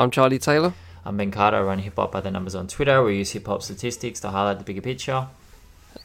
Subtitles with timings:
[0.00, 0.72] I'm Charlie Taylor.
[1.04, 1.58] I'm Ben Carter.
[1.58, 3.02] I run Hip Hop by the Numbers on Twitter.
[3.02, 5.28] We use hip hop statistics to highlight the bigger picture.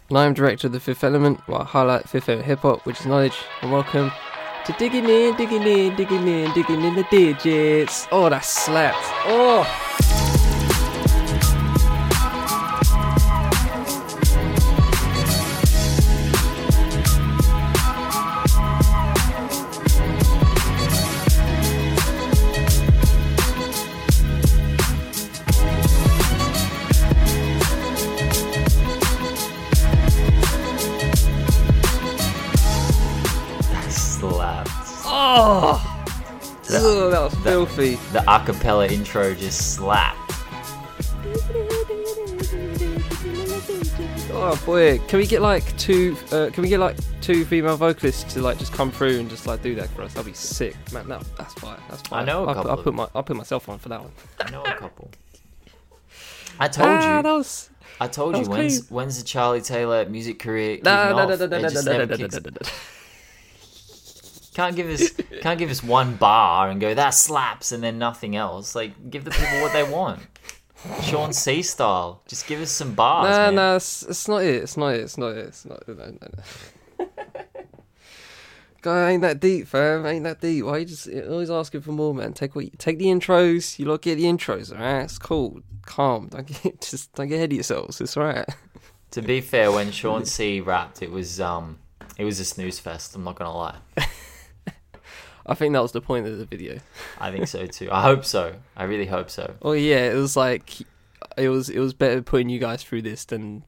[0.09, 2.99] And I'm director of the Fifth Element, where I highlight Fifth Element hip hop, which
[2.99, 3.37] is knowledge.
[3.61, 4.11] And welcome
[4.65, 8.05] to digging in, digging in, digging in, digging in the digits.
[8.11, 8.97] Oh, that slapped.
[9.27, 10.34] Oh.
[38.15, 40.31] The acapella intro just slapped.
[44.31, 46.15] Oh boy, can we get like two?
[46.31, 49.47] Uh, can we get like two female vocalists to like just come through and just
[49.47, 50.13] like do that for us?
[50.13, 51.09] That'd be sick, man.
[51.09, 51.77] No, that's fine.
[51.89, 52.21] That's fine.
[52.21, 53.99] I know a I'll, couple I'll of put my I'll put myself on for that
[53.99, 54.11] one.
[54.39, 55.11] I know a couple.
[56.57, 57.23] I told ah, you.
[57.23, 58.45] that was I told you.
[58.45, 60.79] When's when's the Charlie Taylor music career?
[60.81, 62.69] no, no, no, no, no, no, no, no, never no, kicks- no, no, no.
[64.55, 65.11] Can't give us
[65.41, 68.73] can't give us one bar and go that slaps and then nothing else.
[68.73, 70.21] Like give the people what they want.
[71.03, 72.21] Sean C style.
[72.25, 73.29] Just give us some bars.
[73.29, 73.55] No, man.
[73.55, 74.63] no, it's, it's not it.
[74.63, 75.01] It's not it.
[75.01, 75.47] It's not it.
[75.47, 75.85] It's not.
[75.89, 76.17] No, no,
[76.99, 77.07] no.
[78.81, 80.05] Guy, ain't that deep, fam.
[80.05, 80.63] Ain't that deep.
[80.63, 82.31] Why you just always asking for more, man?
[82.31, 83.77] Take what you, take the intros.
[83.77, 85.03] You lot get the intros, alright?
[85.03, 85.59] It's cool.
[85.85, 86.29] Calm.
[86.29, 87.99] Don't get just don't get ahead of yourselves.
[87.99, 88.47] It's alright.
[89.11, 91.77] To be fair, when Sean C rapped, it was um,
[92.17, 93.15] it was a snooze fest.
[93.15, 93.77] I'm not gonna lie.
[95.45, 96.79] I think that was the point of the video.
[97.19, 97.89] I think so too.
[97.91, 98.55] I hope so.
[98.75, 99.53] I really hope so.
[99.61, 100.81] Oh yeah, it was like
[101.37, 103.63] it was it was better putting you guys through this than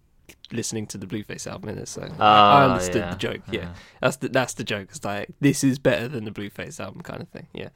[0.52, 1.88] listening to the Blueface album in it.
[1.88, 3.42] So I, I Oh, understood yeah, the joke.
[3.52, 3.60] Yeah.
[3.62, 3.74] yeah.
[4.02, 4.88] that's the that's the joke.
[4.90, 7.48] It's like this is better than the Blueface album kind of thing.
[7.54, 7.70] Yeah,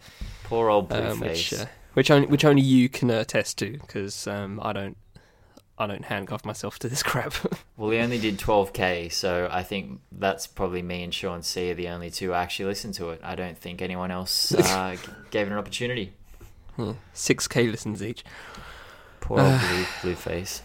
[0.46, 1.52] Poor old um, Blueface.
[1.52, 4.98] which uh, which only which only you can attest to because um, I don't
[5.82, 7.34] I don't handcuff myself to this crap.
[7.76, 11.74] Well, he only did 12k, so I think that's probably me and Sean C are
[11.74, 13.22] the only two who actually listened to it.
[13.24, 14.96] I don't think anyone else uh,
[15.32, 16.14] gave it an opportunity.
[17.14, 18.24] Six k listens each.
[19.22, 19.60] Poor old
[20.02, 20.62] blue, face.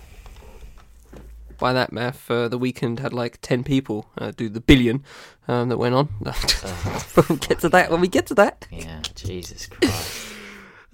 [1.58, 5.02] By that math, uh, the Weeknd had like ten people uh, do the billion
[5.48, 6.08] um, that went on.
[6.20, 8.66] we'll get to that when we get to that.
[8.70, 10.35] Yeah, Jesus Christ.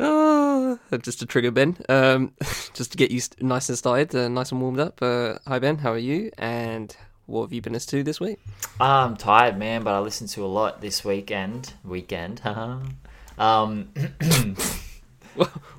[0.00, 2.32] Ah, just to trigger Ben, um,
[2.75, 5.00] just to get you st- nice and started, uh, nice and warmed up.
[5.03, 6.30] Uh, hi Ben, how are you?
[6.38, 6.94] And
[7.26, 8.41] what have you been listening to this week?
[8.80, 11.75] I'm tired, man, but I listened to a lot this weekend.
[11.84, 12.41] Weekend.
[13.38, 13.88] um,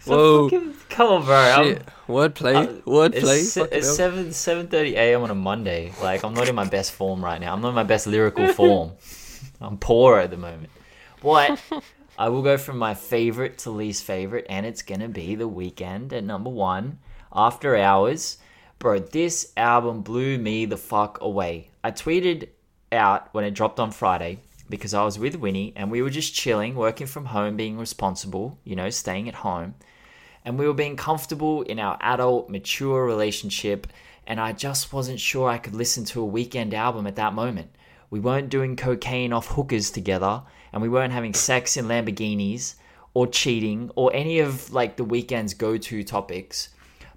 [0.05, 1.35] Whoa, fucking- come on, bro.
[1.35, 3.39] I'm- shit, wordplay, Uh, wordplay.
[3.41, 5.23] It's, se- it's seven seven thirty a.m.
[5.23, 5.91] on a Monday.
[6.01, 7.53] Like I'm not in my best form right now.
[7.53, 8.91] I'm not in my best lyrical form.
[9.61, 10.69] I'm poor at the moment.
[11.21, 11.59] But
[12.17, 16.13] I will go from my favorite to least favorite, and it's gonna be the Weeknd
[16.13, 16.99] at number one.
[17.33, 18.37] After Hours,
[18.77, 18.99] bro.
[18.99, 21.69] This album blew me the fuck away.
[21.83, 22.49] I tweeted
[22.91, 26.35] out when it dropped on Friday because I was with Winnie and we were just
[26.35, 28.59] chilling, working from home, being responsible.
[28.63, 29.73] You know, staying at home
[30.45, 33.87] and we were being comfortable in our adult, mature relationship,
[34.27, 37.75] and I just wasn't sure I could listen to a Weeknd album at that moment.
[38.09, 40.43] We weren't doing cocaine off hookers together,
[40.73, 42.75] and we weren't having sex in Lamborghinis,
[43.13, 46.69] or cheating, or any of like the Weeknd's go to topics.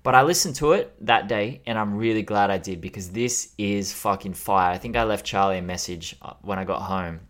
[0.02, 3.52] But I listened to it that day, and I'm really glad I did because this
[3.58, 4.72] is fucking fire.
[4.72, 7.20] I think I left Charlie a message uh, when I got home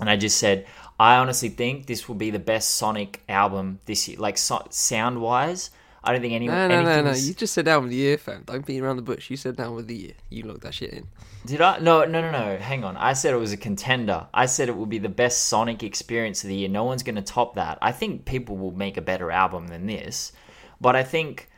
[0.00, 0.66] and I just said,
[0.98, 4.18] I honestly think this will be the best Sonic album this year.
[4.18, 5.70] Like so- sound wise,
[6.04, 6.56] I don't think anyone.
[6.56, 7.10] No, no, no, no.
[7.10, 8.42] was- You just said down with the year, fam.
[8.46, 9.30] Don't beat around the bush.
[9.30, 10.12] You said down with the year.
[10.30, 11.08] You looked that shit in.
[11.46, 11.78] Did I?
[11.78, 12.56] No, no, no, no.
[12.58, 12.96] Hang on.
[12.96, 14.26] I said it was a contender.
[14.32, 16.68] I said it will be the best Sonic experience of the year.
[16.68, 17.78] No one's going to top that.
[17.82, 20.32] I think people will make a better album than this,
[20.80, 21.48] but I think.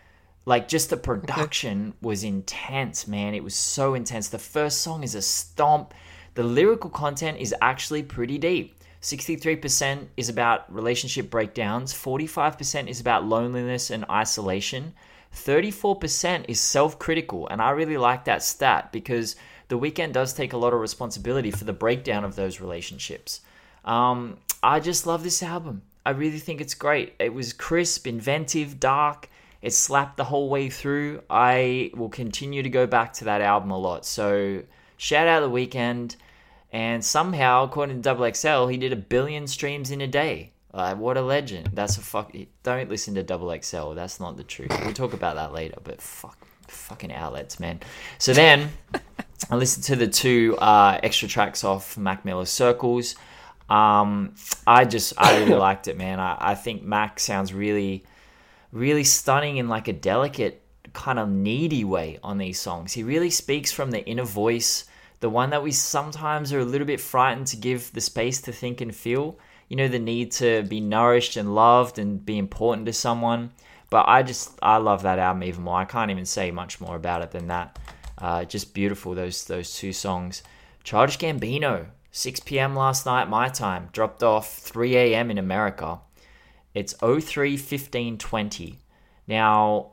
[0.48, 3.34] Like just the production was intense, man.
[3.34, 4.28] It was so intense.
[4.28, 5.92] The first song is a stomp.
[6.34, 8.75] The lyrical content is actually pretty deep.
[9.06, 14.94] 63% is about relationship breakdowns, 45% is about loneliness and isolation,
[15.32, 17.46] 34% is self critical.
[17.46, 19.36] And I really like that stat because
[19.68, 23.42] The Weeknd does take a lot of responsibility for the breakdown of those relationships.
[23.84, 25.82] Um, I just love this album.
[26.04, 27.14] I really think it's great.
[27.20, 29.28] It was crisp, inventive, dark.
[29.62, 31.22] It slapped the whole way through.
[31.30, 34.04] I will continue to go back to that album a lot.
[34.04, 34.64] So
[34.96, 36.16] shout out The Weeknd.
[36.76, 40.52] And somehow, according to Double XL, he did a billion streams in a day.
[40.74, 41.70] Like, what a legend.
[41.72, 42.34] That's a fuck.
[42.64, 43.92] Don't listen to Double XL.
[43.92, 44.78] That's not the truth.
[44.84, 45.78] We'll talk about that later.
[45.82, 46.36] But fuck,
[46.68, 47.80] fucking outlets, man.
[48.18, 48.68] So then,
[49.50, 53.14] I listened to the two uh, extra tracks off Mac Miller's Circles.
[53.70, 54.34] Um,
[54.66, 56.20] I just, I really liked it, man.
[56.20, 58.04] I, I think Mac sounds really
[58.70, 60.60] really stunning in like a delicate,
[60.92, 62.92] kind of needy way on these songs.
[62.92, 64.84] He really speaks from the inner voice,
[65.20, 68.52] the one that we sometimes are a little bit frightened to give the space to
[68.52, 69.38] think and feel.
[69.68, 73.50] You know, the need to be nourished and loved and be important to someone.
[73.88, 75.78] But I just, I love that album even more.
[75.78, 77.78] I can't even say much more about it than that.
[78.18, 80.42] Uh, just beautiful, those, those two songs.
[80.84, 82.74] Childish Gambino, 6 p.m.
[82.74, 85.30] last night, my time, dropped off 3 a.m.
[85.30, 86.00] in America.
[86.74, 88.78] It's 03 15 20.
[89.26, 89.92] Now,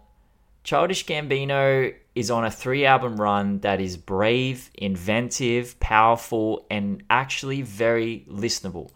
[0.63, 7.61] Childish Gambino is on a three album run that is brave, inventive, powerful, and actually
[7.61, 8.91] very listenable.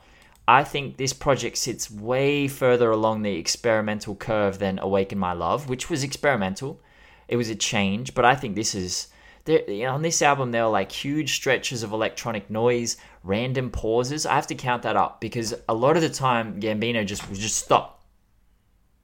[0.48, 5.68] I think this project sits way further along the experimental curve than Awaken My Love,
[5.68, 6.80] which was experimental.
[7.28, 9.08] It was a change, but I think this is
[9.48, 14.26] you know, on this album there are like huge stretches of electronic noise, random pauses.
[14.26, 17.56] I have to count that up because a lot of the time Gambino just just
[17.58, 18.06] stop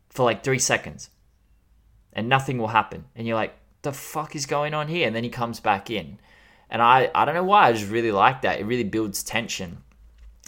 [0.09, 1.09] for like three seconds,
[2.13, 5.07] and nothing will happen, and you're like, the fuck is going on here?
[5.07, 6.19] And then he comes back in,
[6.69, 8.59] and I I don't know why I just really like that.
[8.59, 9.83] It really builds tension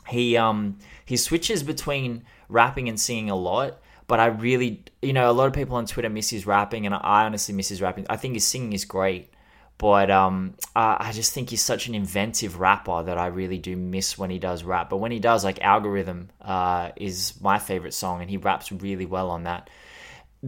[0.07, 5.29] he um he switches between rapping and singing a lot but i really you know
[5.29, 8.05] a lot of people on twitter miss his rapping and i honestly miss his rapping
[8.09, 9.31] i think his singing is great
[9.77, 14.17] but um, I just think he's such an inventive rapper that I really do miss
[14.17, 14.89] when he does rap.
[14.89, 19.05] But when he does, like Algorithm uh, is my favorite song, and he raps really
[19.05, 19.69] well on that.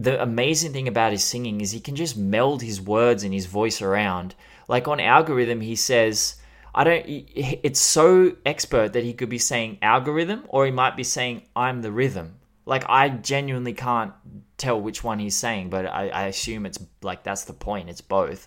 [0.00, 3.46] The amazing thing about his singing is he can just meld his words and his
[3.46, 4.34] voice around.
[4.68, 6.36] Like on Algorithm, he says,
[6.74, 7.04] I don't.
[7.06, 11.82] It's so expert that he could be saying algorithm, or he might be saying I'm
[11.82, 12.36] the rhythm.
[12.66, 14.12] Like I genuinely can't
[14.58, 17.88] tell which one he's saying, but I, I assume it's like that's the point.
[17.88, 18.46] It's both,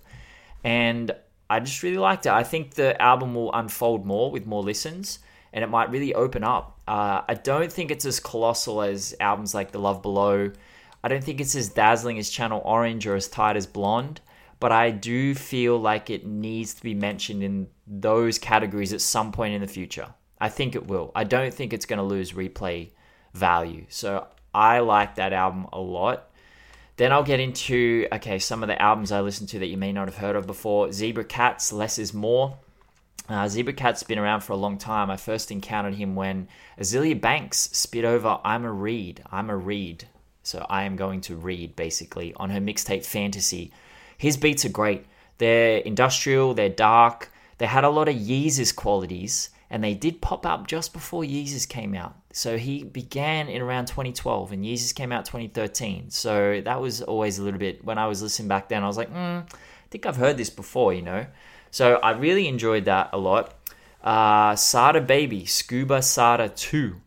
[0.64, 1.12] and
[1.50, 2.32] I just really liked it.
[2.32, 5.20] I think the album will unfold more with more listens,
[5.52, 6.80] and it might really open up.
[6.88, 10.54] Uh, I don't think it's as colossal as albums like The Love Below.
[11.04, 14.22] I don't think it's as dazzling as Channel Orange or as tight as Blonde
[14.62, 19.32] but I do feel like it needs to be mentioned in those categories at some
[19.32, 20.14] point in the future.
[20.40, 21.12] I think it will.
[21.16, 22.92] I don't think it's going to lose replay
[23.34, 23.88] value.
[23.90, 26.30] So I like that album a lot.
[26.98, 29.92] Then I'll get into okay some of the albums I listened to that you may
[29.92, 30.92] not have heard of before.
[30.92, 32.60] Zebra Katz, Less is More.
[33.28, 35.10] Uh, Zebra Katz's been around for a long time.
[35.10, 36.48] I first encountered him when
[36.80, 40.08] Azealia Banks spit over "I'm a Reed, I'm a Read,"
[40.44, 43.72] so I am going to read basically on her mixtape Fantasy
[44.22, 45.08] his beats are great.
[45.40, 47.32] They're industrial, they're dark.
[47.58, 51.68] They had a lot of Yeezus qualities, and they did pop up just before Yeezus
[51.68, 52.16] came out.
[52.32, 56.12] So he began in around 2012, and Yeezus came out 2013.
[56.12, 58.96] So that was always a little bit, when I was listening back then, I was
[58.96, 61.26] like, mm, I think I've heard this before, you know?
[61.72, 63.56] So I really enjoyed that a lot.
[64.04, 67.02] Uh, Sada Baby, Scuba Sada 2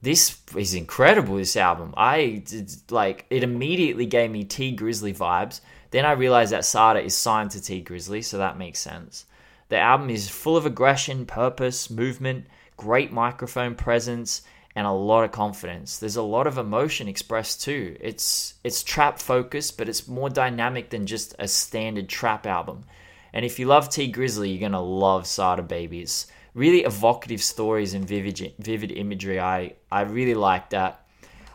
[0.00, 2.42] this is incredible this album i
[2.90, 5.60] like it immediately gave me Tee Grizzley vibes
[5.90, 9.24] then I realized that Sada is signed to Tee Grizzley so that makes sense.
[9.68, 12.46] The album is full of aggression, purpose, movement,
[12.76, 14.42] great microphone presence,
[14.74, 15.98] and a lot of confidence.
[15.98, 17.96] There's a lot of emotion expressed too.
[18.00, 22.84] It's it's trap focused, but it's more dynamic than just a standard trap album.
[23.32, 26.26] And if you love Tee Grizzley you're gonna love Sada Babies.
[26.58, 29.38] Really evocative stories and vivid vivid imagery.
[29.38, 31.04] I I really like that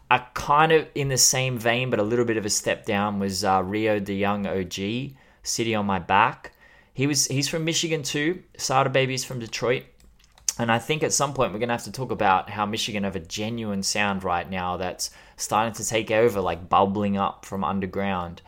[0.10, 3.20] a kind of in the same vein, but a little bit of a step down
[3.20, 6.54] was uh, Rio the Young OG, City on My Back.
[6.94, 8.44] He was he's from Michigan too.
[8.58, 9.84] Sada Baby's from Detroit.
[10.60, 13.18] And I think at some point we're gonna have to talk about how Michigan have
[13.18, 18.42] a genuine sound right now that's starting to take over, like bubbling up from underground.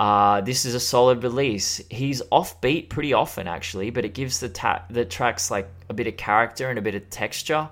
[0.00, 1.80] Uh, this is a solid release.
[1.90, 6.06] He's offbeat pretty often actually, but it gives the ta- the tracks like a bit
[6.06, 7.68] of character and a bit of texture.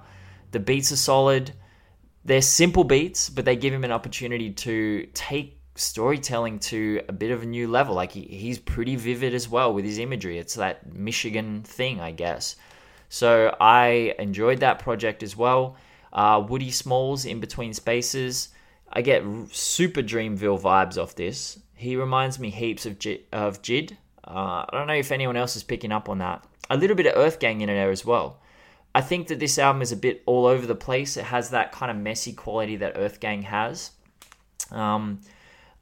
[0.50, 1.52] The beats are solid
[2.28, 7.30] they're simple beats, but they give him an opportunity to take storytelling to a bit
[7.30, 7.94] of a new level.
[7.94, 10.38] Like he, he's pretty vivid as well with his imagery.
[10.38, 12.56] It's that Michigan thing, I guess.
[13.08, 15.76] So I enjoyed that project as well.
[16.12, 18.50] Uh, Woodie Smalls in between spaces.
[18.92, 21.58] I get super Dreamville vibes off this.
[21.78, 23.92] He reminds me heaps of J- of Jid.
[24.26, 26.44] Uh, I don't know if anyone else is picking up on that.
[26.68, 28.40] A little bit of Earth Gang in there as well.
[28.94, 31.16] I think that this album is a bit all over the place.
[31.16, 33.92] It has that kind of messy quality that Earth Gang has.
[34.72, 35.20] Um,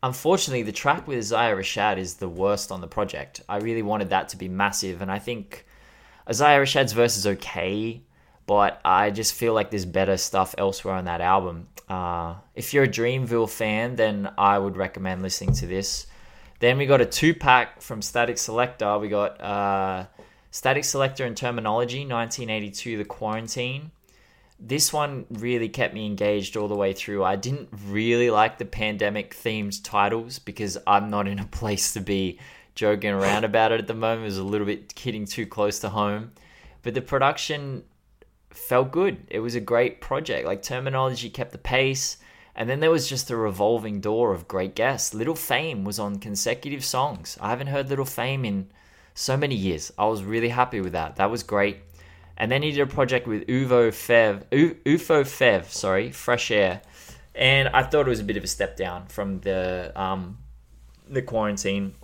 [0.02, 3.40] unfortunately, the track with Isaiah Rashad is the worst on the project.
[3.48, 5.64] I really wanted that to be massive, and I think
[6.28, 8.02] Isaiah Rashad's verse is okay,
[8.46, 11.68] but I just feel like there's better stuff elsewhere on that album.
[11.88, 16.06] Uh, if you're a Dreamville fan, then I would recommend listening to this.
[16.60, 19.00] Then we got a two pack from Statik Selektah.
[19.00, 20.06] We got uh,
[20.52, 23.90] Statik Selektah and Termanology, 1982, The Quarantine.
[24.58, 27.22] this one really kept me engaged all the way through.
[27.24, 32.00] I didn't really like the pandemic themed titles because I'm not in a place to
[32.00, 32.38] be
[32.74, 34.22] joking around about it at the moment.
[34.22, 36.32] It was a little bit hitting too close to home.
[36.82, 37.82] But the production
[38.56, 39.26] felt good.
[39.28, 40.46] It was a great project.
[40.46, 42.18] Like Termanology kept the pace.
[42.54, 45.12] And then there was just a revolving door of great guests.
[45.12, 47.36] Little Fame was on consecutive songs.
[47.40, 48.70] I haven't heard Little Fame in
[49.14, 49.92] so many years.
[49.98, 51.16] I was really happy with that.
[51.16, 51.78] That was great.
[52.38, 56.82] And then he did a project with Uvo Fev, U- UFO Fev, sorry, Fresh Air.
[57.34, 60.38] And I thought it was a bit of a step down from the um,
[61.08, 61.94] the quarantine.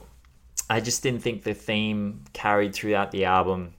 [0.68, 3.74] I just didn't think the theme carried throughout the album.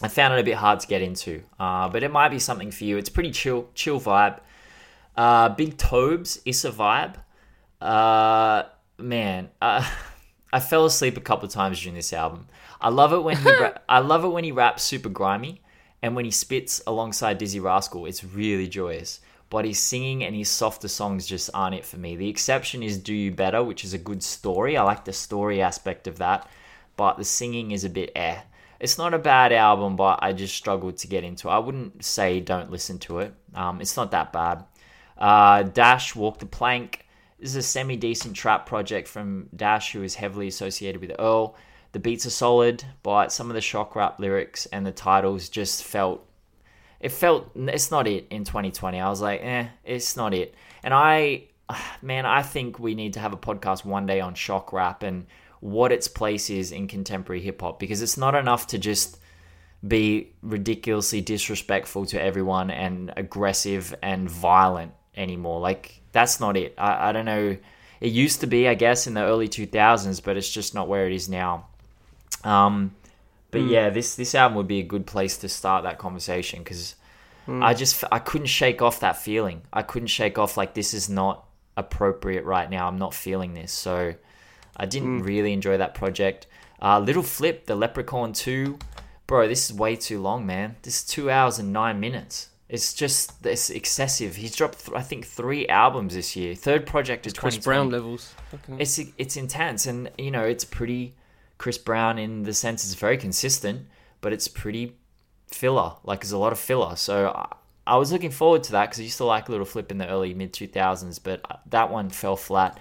[0.00, 2.70] I found it a bit hard to get into, uh, but it might be something
[2.70, 2.98] for you.
[2.98, 4.38] It's pretty chill, chill vibe.
[5.16, 7.16] Uh, Big Tobz is a vibe.
[7.80, 8.64] Uh,
[8.98, 9.88] man, uh,
[10.52, 12.46] I fell asleep a couple of times during this album.
[12.80, 15.60] I love it when he ra- I love it when he raps super grimy,
[16.00, 19.20] and when he spits alongside Dizzee Rascal, it's really joyous.
[19.50, 22.16] But his singing and his softer songs just aren't it for me.
[22.16, 24.76] The exception is Do You Better, which is a good story.
[24.76, 26.48] I like the story aspect of that,
[26.96, 28.40] but the singing is a bit eh.
[28.80, 31.52] It's not a bad album, but I just struggled to get into it.
[31.52, 33.34] I wouldn't say don't listen to it.
[33.54, 34.64] Um, it's not that bad.
[35.16, 37.04] Uh, Dash Walk the Plank
[37.38, 41.54] this is a semi decent trap project from Dash, who is heavily associated with Earl.
[41.92, 45.84] The beats are solid, but some of the shock rap lyrics and the titles just
[45.84, 46.26] felt.
[47.00, 47.52] It felt.
[47.54, 49.00] It's not it in 2020.
[49.00, 50.54] I was like, eh, it's not it.
[50.82, 51.44] And I.
[52.02, 55.26] Man, I think we need to have a podcast one day on shock rap and
[55.60, 59.18] what its place is in contemporary hip hop because it's not enough to just
[59.86, 65.60] be ridiculously disrespectful to everyone and aggressive and violent anymore.
[65.60, 66.74] Like that's not it.
[66.78, 67.56] I, I don't know.
[68.00, 71.06] It used to be, I guess, in the early 2000s, but it's just not where
[71.06, 71.66] it is now.
[72.44, 72.94] Um,
[73.50, 73.70] but mm.
[73.70, 76.94] yeah, this this album would be a good place to start that conversation because
[77.46, 77.62] mm.
[77.62, 79.62] I just I couldn't shake off that feeling.
[79.72, 81.44] I couldn't shake off like this is not
[81.76, 82.86] appropriate right now.
[82.86, 84.14] I'm not feeling this, so
[84.78, 85.26] I didn't mm.
[85.26, 86.46] really enjoy that project.
[86.80, 88.78] Uh, Little Flip, the Leprechaun 2,
[89.26, 90.76] bro, this is way too long, man.
[90.82, 92.48] This is two hours and nine minutes.
[92.68, 94.36] It's just it's excessive.
[94.36, 96.54] He's dropped, th- I think, three albums this year.
[96.54, 98.34] Third project is Chris Brown levels.
[98.52, 98.82] Okay.
[98.82, 101.14] It's it's intense, and you know it's pretty
[101.56, 103.86] Chris Brown in the sense it's very consistent,
[104.20, 104.96] but it's pretty
[105.46, 105.94] filler.
[106.04, 106.94] Like there's a lot of filler.
[106.96, 107.56] So I,
[107.86, 110.06] I was looking forward to that because I used to like Little Flip in the
[110.06, 112.78] early mid 2000s, but uh, that one fell flat.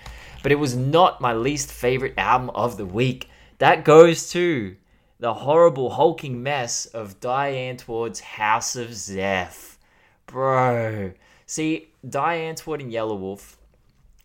[0.48, 3.30] But it was not my least favorite album of the week.
[3.58, 4.78] That goes to
[5.20, 9.78] the horrible hulking mess of Die Antwoord's House of Zef.
[10.26, 11.12] Bro.
[11.46, 13.58] See, Die Antwoord and Yelawolf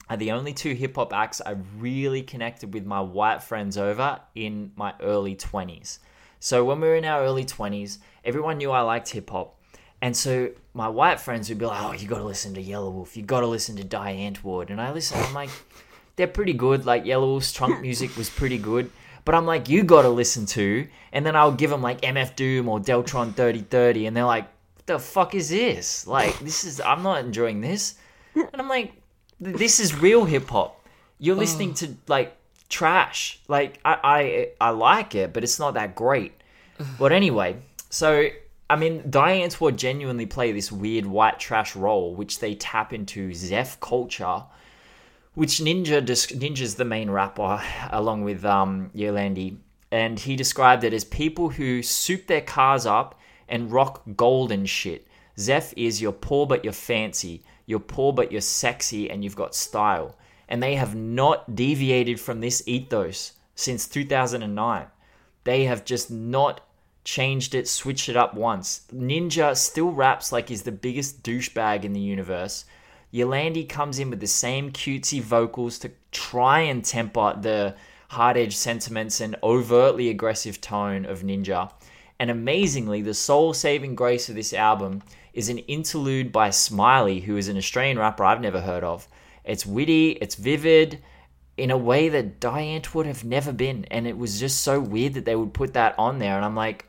[0.08, 4.20] are the only two hip hop acts I really connected with my white friends over
[4.36, 5.98] in my early 20s.
[6.38, 9.58] So when we were in our early 20s, everyone knew I liked hip hop.
[10.00, 13.16] And so my white friends would be like, oh, you got to listen to Yelawolf,
[13.16, 14.70] You got to listen to Die Antwoord.
[14.70, 15.50] And I listen, I'm like,
[16.16, 16.87] they're pretty good.
[16.87, 18.90] Like Yelawolf's trunk music was pretty good.
[19.25, 20.87] But I'm like, you got to listen to.
[21.12, 24.07] And then I'll give them like MF Doom or Deltron 3030.
[24.07, 24.49] And they're like,
[24.87, 26.07] the fuck is this?
[26.07, 27.95] Like, this is, I'm not enjoying this.
[28.35, 28.92] And I'm like,
[29.40, 30.85] this is real hip hop.
[31.19, 31.75] You're listening oh.
[31.75, 32.37] to, like,
[32.69, 33.40] trash.
[33.47, 36.33] Like, I, I, I like it, but it's not that great.
[36.99, 37.59] But anyway,
[37.90, 38.26] so,
[38.69, 43.33] I mean, Die Antwoord genuinely play this weird white trash role, which they tap into
[43.35, 44.42] Zef culture,
[45.34, 49.56] which Ninja, Ninja's the main rapper, along with um, Yolandi.
[49.90, 55.06] And he described it as people who soup their cars up and rock golden shit.
[55.38, 57.42] Zef is you're poor but you're fancy.
[57.66, 60.16] You're poor but you're sexy and you've got style.
[60.48, 64.86] And they have not deviated from this ethos since 2009.
[65.44, 66.60] They have just not
[67.04, 68.82] changed it, switched it up once.
[68.94, 72.64] Ninja still raps like he's the biggest douchebag in the universe.
[73.12, 77.75] Yolandi comes in with the same cutesy vocals to try and temper the
[78.09, 81.71] hard edged sentiments and overtly aggressive tone of Ninja.
[82.19, 85.02] And amazingly, the soul saving grace of this album
[85.33, 89.09] is an interlude by Smiley, who is an Australian rapper I've never heard of.
[89.45, 91.02] It's witty, it's vivid,
[91.57, 93.87] in a way that Die would have never been.
[93.87, 96.37] And it was just so weird that they would put that on there.
[96.37, 96.87] And I'm like,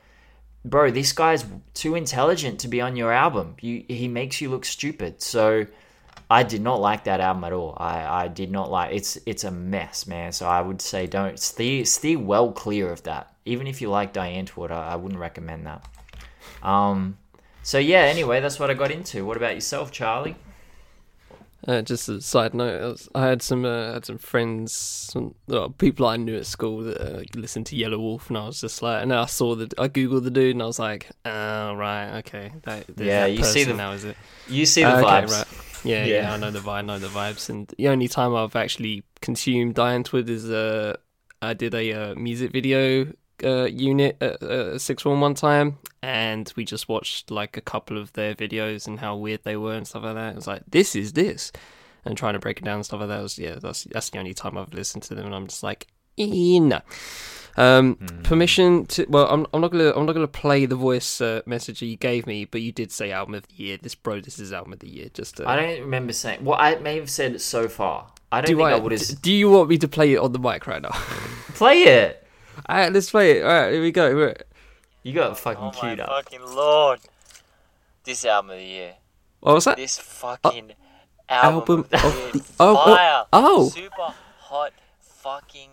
[0.63, 3.55] bro, this guy's too intelligent to be on your album.
[3.59, 5.21] You, he makes you look stupid.
[5.21, 5.65] So
[6.29, 7.75] I did not like that album at all.
[7.77, 10.31] I, I did not like it's it's a mess, man.
[10.31, 14.13] So I would say don't stay stay well clear of that even if you like
[14.13, 15.85] Die Antwoord, I, I wouldn't recommend that.
[16.61, 17.17] Um,
[17.61, 18.03] so yeah.
[18.03, 19.25] Anyway, that's what I got into.
[19.25, 20.35] What about yourself, Charlie?
[21.65, 25.33] Uh, just a side note, I, was, I had some uh, had some friends, some
[25.47, 28.81] well, people I knew at school that uh, listened to Yelawolf, and I was just
[28.81, 32.17] like, and I saw the, I googled the dude, and I was like, oh right,
[32.17, 34.17] okay, that, Yeah, you see the- now, is it?
[34.49, 35.23] You see the Uh, vibes.
[35.23, 35.47] okay, right.
[35.83, 36.33] Yeah, yeah, Yeah.
[36.33, 39.75] I know the vibe, I know the vibes, and the only time I've actually consumed
[39.75, 40.95] Die Antwoord is uh,
[41.41, 43.11] I did a uh, music video
[43.43, 47.97] uh, unit at uh, Six One one time, and we just watched like a couple
[47.97, 50.33] of their videos and how weird they were and stuff like that.
[50.33, 51.51] It was like, this is this,
[52.05, 53.21] and trying to break it down and stuff like that.
[53.21, 55.87] Was yeah, that's that's the only time I've listened to them, and I'm just like,
[56.17, 56.81] no.
[57.55, 58.21] Um, Hmm.
[58.23, 61.81] permission to well, I'm I'm not gonna I'm not gonna play the voice uh, message
[61.81, 63.77] that you gave me, but you did say album of the year.
[63.79, 65.09] This bro, this is album of the year.
[65.13, 66.43] Just uh, I don't remember saying.
[66.43, 68.07] Well, I may have said it so far.
[68.31, 70.17] I don't do think I, I, would have do you want me to play it
[70.17, 70.89] on the mic right now?
[71.53, 72.25] play it.
[72.67, 73.43] All right, let's play it.
[73.43, 74.11] All right, here we go.
[74.11, 74.41] Right.
[75.03, 76.09] You got fucking Oh my queued up.
[76.09, 77.01] fucking lord!
[78.03, 78.93] This album of the year.
[79.41, 79.77] What was that?
[79.77, 80.71] This fucking
[81.29, 82.31] album, album of the of year.
[82.31, 83.69] the- oh, oh, oh.
[83.69, 85.69] Super hot fucking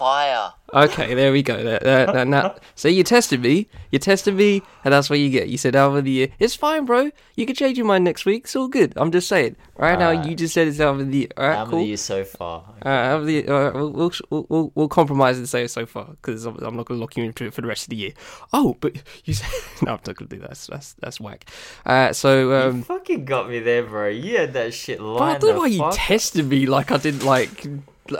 [0.00, 0.52] fire.
[0.72, 1.62] Okay, there we go.
[1.62, 3.66] There, there, now, so you tested me.
[3.90, 5.48] You tested me, and that's what you get.
[5.48, 6.28] You said album of the year.
[6.38, 7.10] It's fine, bro.
[7.36, 8.44] You can change your mind next week.
[8.44, 8.92] It's all good.
[8.96, 9.56] I'm just saying.
[9.76, 10.28] Right now, Alright.
[10.28, 11.28] you just said it's album of the year.
[11.36, 11.78] All right, Album of cool.
[11.80, 12.60] the year so far.
[12.60, 13.52] All right, album of the year.
[13.52, 16.56] All right, we'll, we'll, we'll, we'll, we'll compromise and say it so far because I'm,
[16.58, 18.12] I'm not going to lock you into it for the rest of the year.
[18.52, 19.48] Oh, but you said
[19.82, 19.92] no.
[19.94, 20.48] I'm not going to do that.
[20.50, 21.46] That's that's, that's whack.
[21.84, 24.08] Uh, so um, you fucking got me there, bro.
[24.08, 25.94] You had that shit But I lined don't know the why you fuck.
[25.96, 27.66] tested me like I didn't like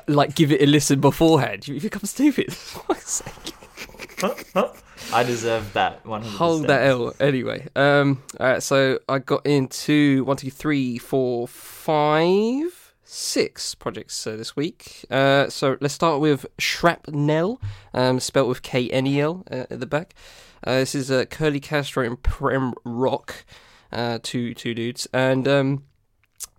[0.07, 1.69] like give it a listen beforehand.
[1.69, 2.53] You become stupid.
[2.55, 3.55] For fuck's sake.
[5.13, 6.05] I deserve that.
[6.05, 6.23] 100%.
[6.23, 7.15] Hold that L.
[7.19, 8.63] Anyway, um, alright.
[8.63, 15.05] So I got into one, two, three, four, five, six projects uh, this week.
[15.11, 17.59] Uh, so let's start with ShrapKnel,
[17.95, 20.15] um, spelt with K N E L uh, at the back.
[20.63, 23.45] Uh, this is uh, Curly Castro and Prem Rock,
[23.91, 25.85] uh, two two dudes, and um,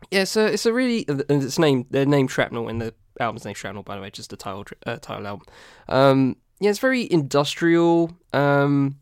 [0.10, 3.56] yeah, so it's a really and it's named their name ShrapKnel and the album's name
[3.56, 5.46] ShrapKnel by the way, just the title uh, title album.
[5.88, 8.12] Um, yeah, it's very industrial.
[8.34, 8.98] Um,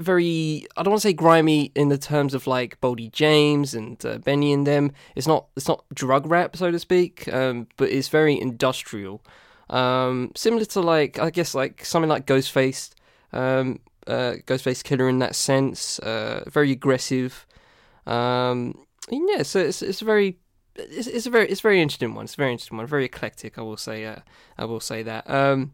[0.00, 4.04] very I don't want to say grimy in the terms of like Boldy James and
[4.04, 4.92] uh, Benny and them.
[5.14, 9.22] It's not it's not drug rap so to speak, um, but it's very industrial.
[9.68, 12.90] Um, similar to like I guess like something like Ghostface,
[13.32, 15.98] um, uh, Ghostface Killah in that sense.
[16.00, 17.46] Uh, very aggressive.
[18.06, 18.74] Um,
[19.10, 20.38] yeah, so it's it's a very
[20.76, 22.24] it's, it's a very it's a very interesting one.
[22.24, 22.86] It's a very interesting one.
[22.86, 24.04] Very eclectic, I will say.
[24.04, 24.20] Uh,
[24.58, 25.28] I will say that.
[25.28, 25.72] Um,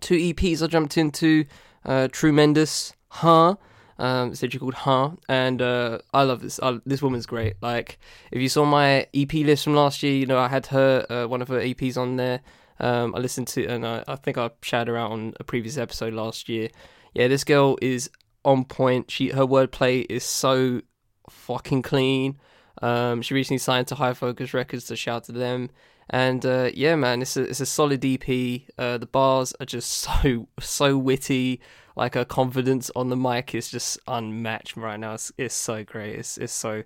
[0.00, 1.44] two EPs I jumped into.
[1.84, 3.56] Uh, Tremendous, Huh.
[3.98, 6.60] Um, it's called Huh, and uh, I love this.
[6.62, 7.54] I, this woman's great.
[7.62, 7.98] Like,
[8.30, 11.26] if you saw my EP list from last year, you know I had her, uh,
[11.26, 12.40] one of her EPs on there.
[12.78, 15.78] Um, I listened to, and I, I think I shouted her out on a previous
[15.78, 16.68] episode last year.
[17.14, 18.10] Yeah, this girl is
[18.44, 19.10] on point.
[19.10, 20.82] She her wordplay is so
[21.30, 22.38] fucking clean.
[22.82, 25.70] Um, she recently signed to High Focus Records, to shout to them.
[26.08, 28.62] And uh, yeah, man, it's a it's a solid EP.
[28.78, 31.60] Uh, the bars are just so so witty.
[31.96, 35.14] Like her confidence on the mic is just unmatched right now.
[35.14, 36.16] It's, it's so great.
[36.16, 36.82] It's it's so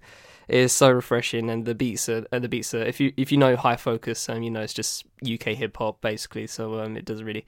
[0.49, 1.51] it is so refreshing.
[1.51, 4.43] And the beats are the beats are if you if you know High Focus, um,
[4.43, 6.47] you know it's just UK hip hop basically.
[6.47, 7.45] So um, it doesn't really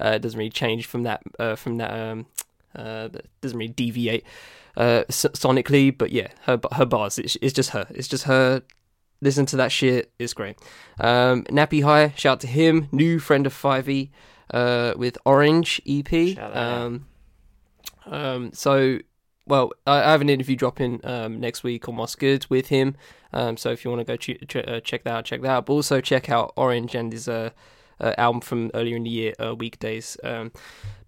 [0.00, 2.26] uh, it doesn't really change from that uh, from that um
[2.74, 3.08] uh
[3.42, 4.24] doesn't really deviate
[4.76, 5.96] uh s- sonically.
[5.96, 7.86] But yeah, her her bars it's, it's just her.
[7.90, 8.62] It's just her
[9.22, 10.12] listen to that shit.
[10.18, 10.58] It's great.
[11.00, 12.88] Um, Nappy High, shout out to him.
[12.92, 14.10] New friend of 5e
[14.52, 16.08] uh, with Orange EP.
[16.34, 16.56] Shout out.
[16.56, 17.06] Um,
[18.04, 18.98] um, so,
[19.46, 22.96] well, I, I have an interview dropping um, next week on What's Good with him.
[23.32, 25.48] Um, so if you want to go ch- ch- uh, check that out, check that
[25.50, 25.66] out.
[25.66, 27.50] But also check out Orange and his uh,
[28.00, 30.16] uh, album from earlier in the year, uh, Weekdays.
[30.22, 30.52] Um,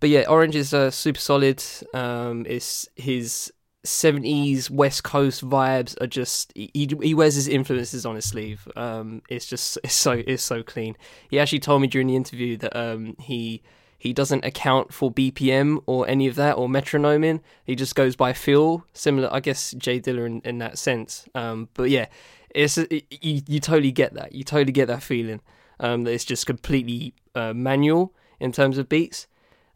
[0.00, 1.62] but yeah, Orange is uh, super solid.
[1.92, 3.52] Um, it's his
[3.84, 8.66] 70s West Coast vibes are just he, he wears his influences on his sleeve.
[8.76, 10.96] Um, it's just it's so it's so clean.
[11.28, 13.62] He actually told me during the interview that um, he
[13.98, 17.40] he doesn't account for BPM or any of that or metronoming.
[17.64, 18.86] He just goes by feel.
[18.92, 21.26] Similar, I guess, J Dilla in, in that sense.
[21.34, 22.06] Um, but yeah,
[22.50, 24.32] it's it, you you totally get that.
[24.32, 25.40] You totally get that feeling.
[25.80, 29.26] Um, that it's just completely uh, manual in terms of beats,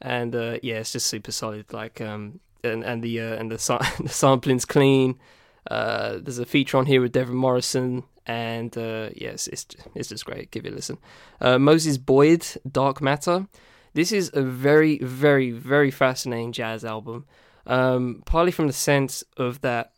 [0.01, 1.73] and uh, yeah, it's just super solid.
[1.73, 5.19] Like um, and and the uh, and the, sa- the sampling's clean.
[5.71, 10.25] Uh, there's a feature on here with Devin Morrison, and uh, yes, it's it's just
[10.25, 10.51] great.
[10.51, 10.99] Give it a listen.
[11.41, 13.47] Uh, Moses Boyd, Dark Matter.
[13.95, 17.27] This is a very, very, very fascinating jazz album.
[17.67, 19.93] Um, partly from the sense of that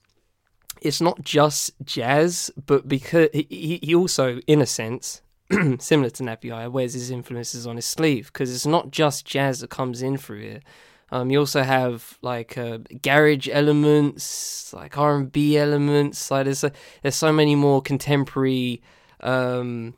[0.81, 5.21] it's not just jazz, but because he, he also, in a sense,
[5.79, 9.61] similar to Nappy Eye, wears his influences on his sleeve because it's not just jazz
[9.61, 10.61] that comes in through here.
[11.13, 16.31] Um, you also have like uh, garage elements, like R and B elements.
[16.31, 16.65] Like there's
[17.03, 18.81] there's so many more contemporary,
[19.21, 19.95] um,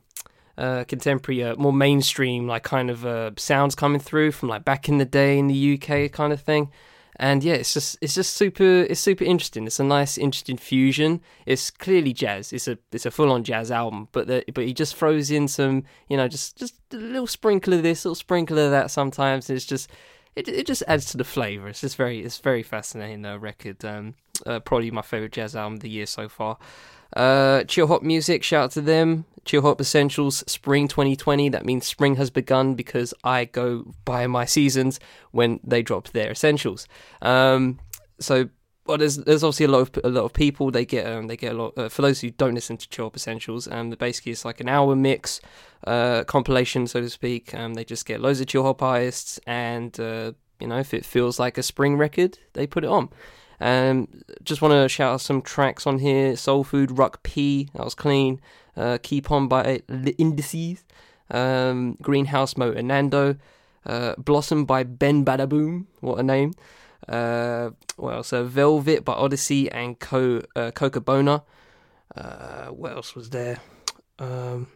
[0.57, 4.89] uh, contemporary, uh, more mainstream like kind of uh, sounds coming through from like back
[4.89, 6.71] in the day in the UK kind of thing.
[7.17, 9.67] And yeah, it's just it's just super it's super interesting.
[9.67, 11.21] It's a nice interesting fusion.
[11.45, 12.51] It's clearly jazz.
[12.51, 15.47] It's a it's a full on jazz album, but the, but he just throws in
[15.47, 18.89] some you know just just a little sprinkle of this, a little sprinkle of that.
[18.91, 19.89] Sometimes it's just
[20.35, 21.67] it it just adds to the flavor.
[21.67, 23.83] It's just very it's very fascinating uh, record.
[23.85, 26.57] Um, uh, probably my favorite jazz album of the year so far.
[27.15, 29.25] Uh, Chillhop Music, shout out to them.
[29.45, 31.49] Chillhop Essentials Spring 2020.
[31.49, 34.99] That means spring has begun because I go by my seasons
[35.31, 36.87] when they drop their essentials.
[37.21, 37.79] Um,
[38.19, 38.49] so,
[38.85, 40.71] well, there's there's obviously a lot of a lot of people.
[40.71, 41.77] They get um, they get a lot.
[41.77, 44.95] Uh, for those who don't listen to Chillhop Essentials, um, basically it's like an hour
[44.95, 45.41] mix,
[45.85, 47.53] uh, compilation so to speak.
[47.53, 51.05] Um, they just get loads of chill hop artists, and uh, you know if it
[51.05, 53.09] feels like a spring record, they put it on.
[53.59, 54.07] Um,
[54.43, 57.95] just want to shout out some tracks on here: Soul Food, Ruck P, that was
[57.95, 58.39] clean.
[58.75, 60.83] Uh, Keep On by The Indices,
[61.29, 63.35] um, Greenhouse Motor Nando,
[63.85, 66.53] uh, Blossom by Ben Badaboom, what a name.
[67.07, 68.33] Uh, what else?
[68.33, 71.43] Uh, Velvet by Odyssey and Co uh, Coca Bona.
[72.15, 73.59] Uh, what else was there?
[74.19, 74.67] Um,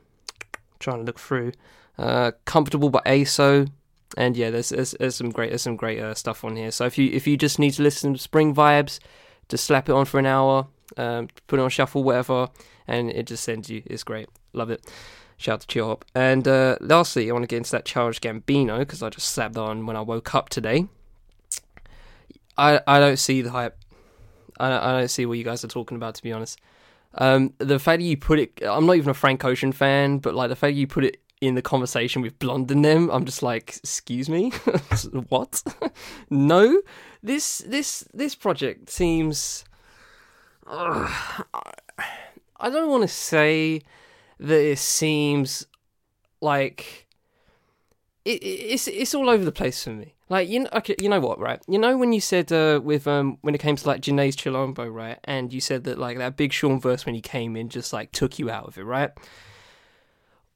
[0.79, 1.53] trying to look through.
[1.97, 3.69] Uh, Comfortable by ASO,
[4.15, 6.71] and yeah, there's there's, there's some great there's some great uh, stuff on here.
[6.71, 8.99] So if you if you just need to listen to spring vibes,
[9.49, 12.49] just slap it on for an hour, um, put it on shuffle, whatever,
[12.87, 13.83] and it just sends you.
[13.85, 14.85] It's great, love it.
[15.37, 16.01] Shout out to Chill.
[16.15, 19.57] And uh, lastly, I want to get into that Childish Gambino because I just slapped
[19.57, 20.87] on when I woke up today.
[22.57, 23.77] I I don't see the hype.
[24.59, 26.59] I don't, I don't see what you guys are talking about, to be honest.
[27.13, 30.33] Um, the fact that you put it, I'm not even a Frank Ocean fan, but
[30.33, 33.25] like the fact that you put it in the conversation with Blonde and them, I'm
[33.25, 34.49] just like, excuse me,
[35.29, 35.63] what?
[36.29, 36.81] no,
[37.21, 39.65] this this this project seems.
[40.65, 41.07] Uh,
[42.59, 43.81] I don't want to say
[44.39, 45.67] that it seems
[46.41, 47.07] like
[48.25, 50.13] it, it's it's all over the place for me.
[50.29, 51.61] Like you know, okay, you know what, right?
[51.67, 54.91] You know when you said uh, with um when it came to like Jhené's Chilombo,
[54.93, 55.19] right?
[55.23, 58.11] And you said that like that Big Sean verse when he came in just like
[58.11, 59.11] took you out of it, right?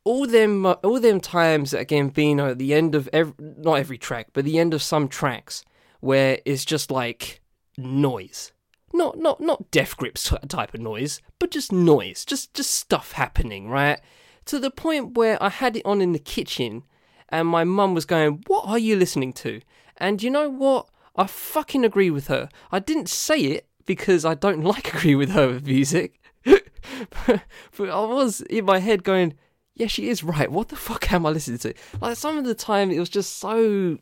[0.04, 3.98] All them uh, all them times that Gambino at the end of every not every
[3.98, 5.64] track, but the end of some tracks
[6.00, 7.42] where it's just like
[7.78, 8.52] noise.
[8.94, 13.70] Not not not Death Grips type of noise, but just noise, just just stuff happening,
[13.70, 14.00] right?
[14.46, 16.84] To the point where I had it on in the kitchen
[17.32, 19.62] and my mum was going, What are you listening to?
[19.98, 20.88] And you know what?
[21.16, 22.50] I fucking agree with her.
[22.72, 26.20] I didn't say it because I don't like agree with her with music.
[26.44, 27.40] but
[27.80, 29.36] I was in my head going,
[29.82, 30.52] Yeah, she is right.
[30.52, 31.74] What the fuck am I listening to?
[32.02, 33.98] Like some of the time it was just so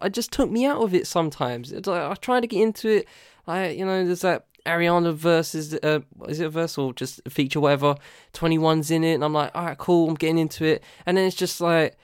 [0.00, 1.70] it just took me out of it sometimes.
[1.70, 3.08] It's like I tried to get into it.
[3.46, 7.60] I you know, there's that Ariana versus uh, is it a verse or just feature
[7.60, 7.94] whatever.
[8.32, 10.82] 21's in it and I'm like, alright, cool, I'm getting into it.
[11.04, 11.94] And then it's just like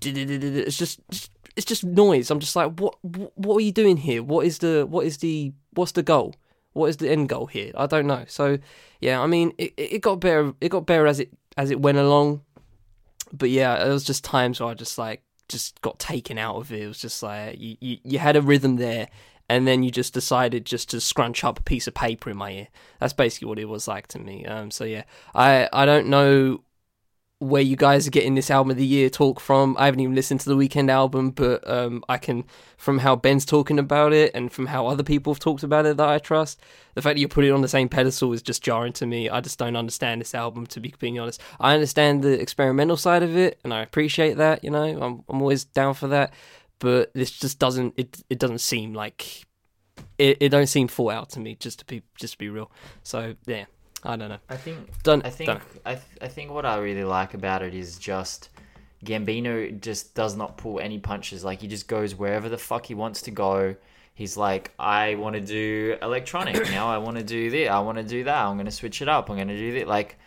[0.00, 1.00] it's just
[1.56, 2.30] it's just noise.
[2.30, 4.22] I'm just like, what what are you doing here?
[4.22, 6.36] What is the what is the what's the goal?
[6.74, 7.72] What is the end goal here?
[7.76, 8.24] I don't know.
[8.28, 8.58] So
[9.00, 10.54] yeah, I mean, it it got better.
[10.60, 12.42] It got better as it as it went along.
[13.32, 16.72] But yeah, it was just times where I just like just got taken out of
[16.72, 16.82] it.
[16.82, 19.08] It was just like you you, you had a rhythm there.
[19.48, 22.52] And then you just decided just to scrunch up a piece of paper in my
[22.52, 22.68] ear.
[23.00, 24.46] That's basically what it was like to me.
[24.46, 25.02] Um, so yeah,
[25.34, 26.62] I I don't know
[27.42, 29.76] where you guys are getting this album of the year talk from.
[29.76, 32.44] I haven't even listened to the Weeknd album, but um, I can,
[32.76, 35.96] from how Ben's talking about it and from how other people have talked about it
[35.96, 36.60] that I trust,
[36.94, 39.28] the fact that you put it on the same pedestal is just jarring to me.
[39.28, 41.40] I just don't understand this album, to be being honest.
[41.58, 44.62] I understand the experimental side of it, and I appreciate that.
[44.62, 46.32] You know, I'm I'm always down for that,
[46.78, 49.46] but this just doesn't it it doesn't seem like
[50.16, 51.56] it, it don't seem full out to me.
[51.56, 52.70] Just to be just to be real.
[53.02, 53.64] So yeah.
[54.04, 54.38] I don't know.
[54.48, 55.62] I think Don't- I think don't.
[55.86, 58.48] I, th- I think what I really like about it is just
[59.04, 61.44] Gambino just does not pull any punches.
[61.44, 63.76] Like he just goes wherever the fuck he wants to go.
[64.14, 66.88] He's like, I want to do electronic now.
[66.88, 67.68] I want to do this.
[67.68, 68.44] I want to do that.
[68.44, 69.30] I'm going to switch it up.
[69.30, 69.88] I'm going to do that.
[69.88, 70.18] Like,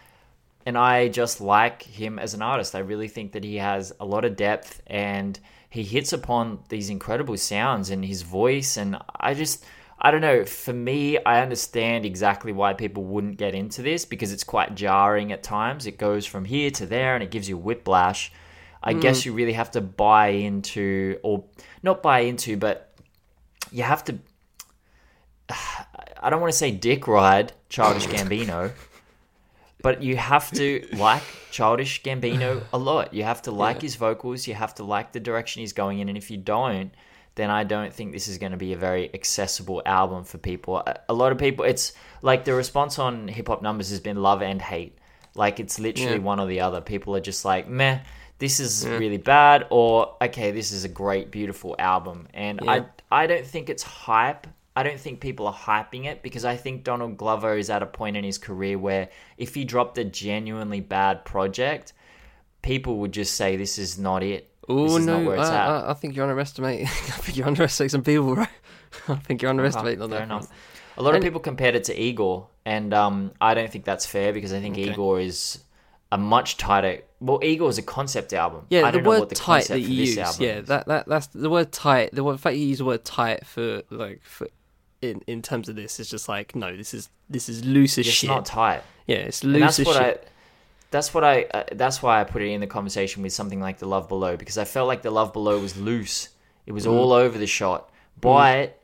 [0.66, 2.76] and I just like him as an artist.
[2.76, 6.90] I really think that he has a lot of depth and he hits upon these
[6.90, 8.76] incredible sounds and his voice.
[8.78, 9.64] And I just,
[10.00, 10.46] I don't know.
[10.46, 15.32] For me, I understand exactly why people wouldn't get into this because it's quite jarring
[15.32, 15.88] at times.
[15.88, 18.32] It goes from here to there and it gives you whiplash.
[18.84, 19.00] I hmm.
[19.00, 21.46] guess you really have to buy into, or
[21.82, 22.94] not buy into, but
[23.72, 24.20] you have to.
[26.22, 28.72] I don't want to say dick ride Childish Gambino,
[29.82, 33.14] but you have to like Childish Gambino a lot.
[33.14, 34.48] You have to like his vocals.
[34.48, 36.92] You have to like the direction he's going in, and if you don't,
[37.36, 40.82] then I don't think this is going to be a very accessible album for people.
[41.10, 44.42] A, lot of people, it's like the response on hip hop numbers has been love
[44.42, 44.98] and hate.
[45.36, 46.20] Like it's literally Yeah.
[46.20, 46.80] one or the other.
[46.80, 48.00] People are just like, meh,
[48.40, 52.28] this is really bad, or okay, this is a great, beautiful album.
[52.34, 52.84] And Yeah.
[53.12, 54.48] I, I don't think it's hype.
[54.78, 57.86] I don't think people are hyping it because I think Donald Glover is at a
[57.86, 61.94] point in his career where if he dropped a genuinely bad project,
[62.62, 64.50] people would just say this is not it.
[64.68, 65.36] Oh no, I.
[65.38, 66.86] I, I think you're underestimating.
[66.88, 68.50] I think you're underestimating some people, right?
[69.08, 70.28] I think you're underestimating on Fair that.
[70.28, 70.48] front.
[70.98, 74.32] A lot of people compared it to Igor, and um, I don't think that's fair
[74.32, 74.92] because I think Okay.
[74.92, 75.60] Igor is
[76.12, 77.02] a much tighter.
[77.20, 78.66] Well, Igor is a concept album.
[78.70, 80.40] Yeah, I the don't know word what the tight concept that for you this use.
[80.40, 82.12] Yeah, that, that that's the word tight.
[82.14, 84.48] The word, fact you use the word tight for like for
[85.02, 88.08] in in terms of this is just like no, this is this is loose as
[88.08, 88.30] it's shit.
[88.30, 88.82] not tight.
[89.06, 90.24] yeah, it's And loose that's as what shit.
[90.26, 90.30] I.
[90.96, 91.44] That's what I.
[91.54, 94.38] Uh, that's why I put it in the conversation with something like the Love Below
[94.38, 96.30] because I felt like the Love Below was loose.
[96.66, 96.94] It was Mm.
[96.94, 97.90] all over the shot,
[98.22, 98.80] but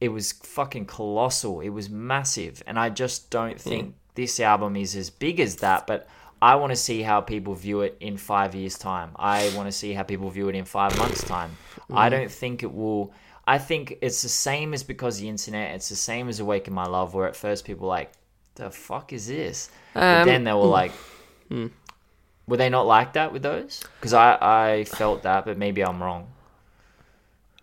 [0.00, 1.60] it was fucking colossal.
[1.60, 5.86] It was massive, and I just don't think this album is as big as that.
[5.86, 6.06] But
[6.40, 9.10] I want to see how people view it in five years' time.
[9.16, 11.50] I want to see how people view it in five months' time.
[11.90, 11.98] Mm.
[11.98, 13.12] I don't think it will.
[13.46, 15.74] I think it's the same as because the internet.
[15.74, 18.12] It's the same as Awaken My Love, where at first people were like,
[18.54, 20.28] "The fuck is this?" but Um, hmm.
[20.30, 20.92] then they were like,
[21.48, 21.66] Hmm.
[22.46, 23.82] were they not like that with those?
[24.00, 26.28] Because I, I felt that, but maybe I'm wrong.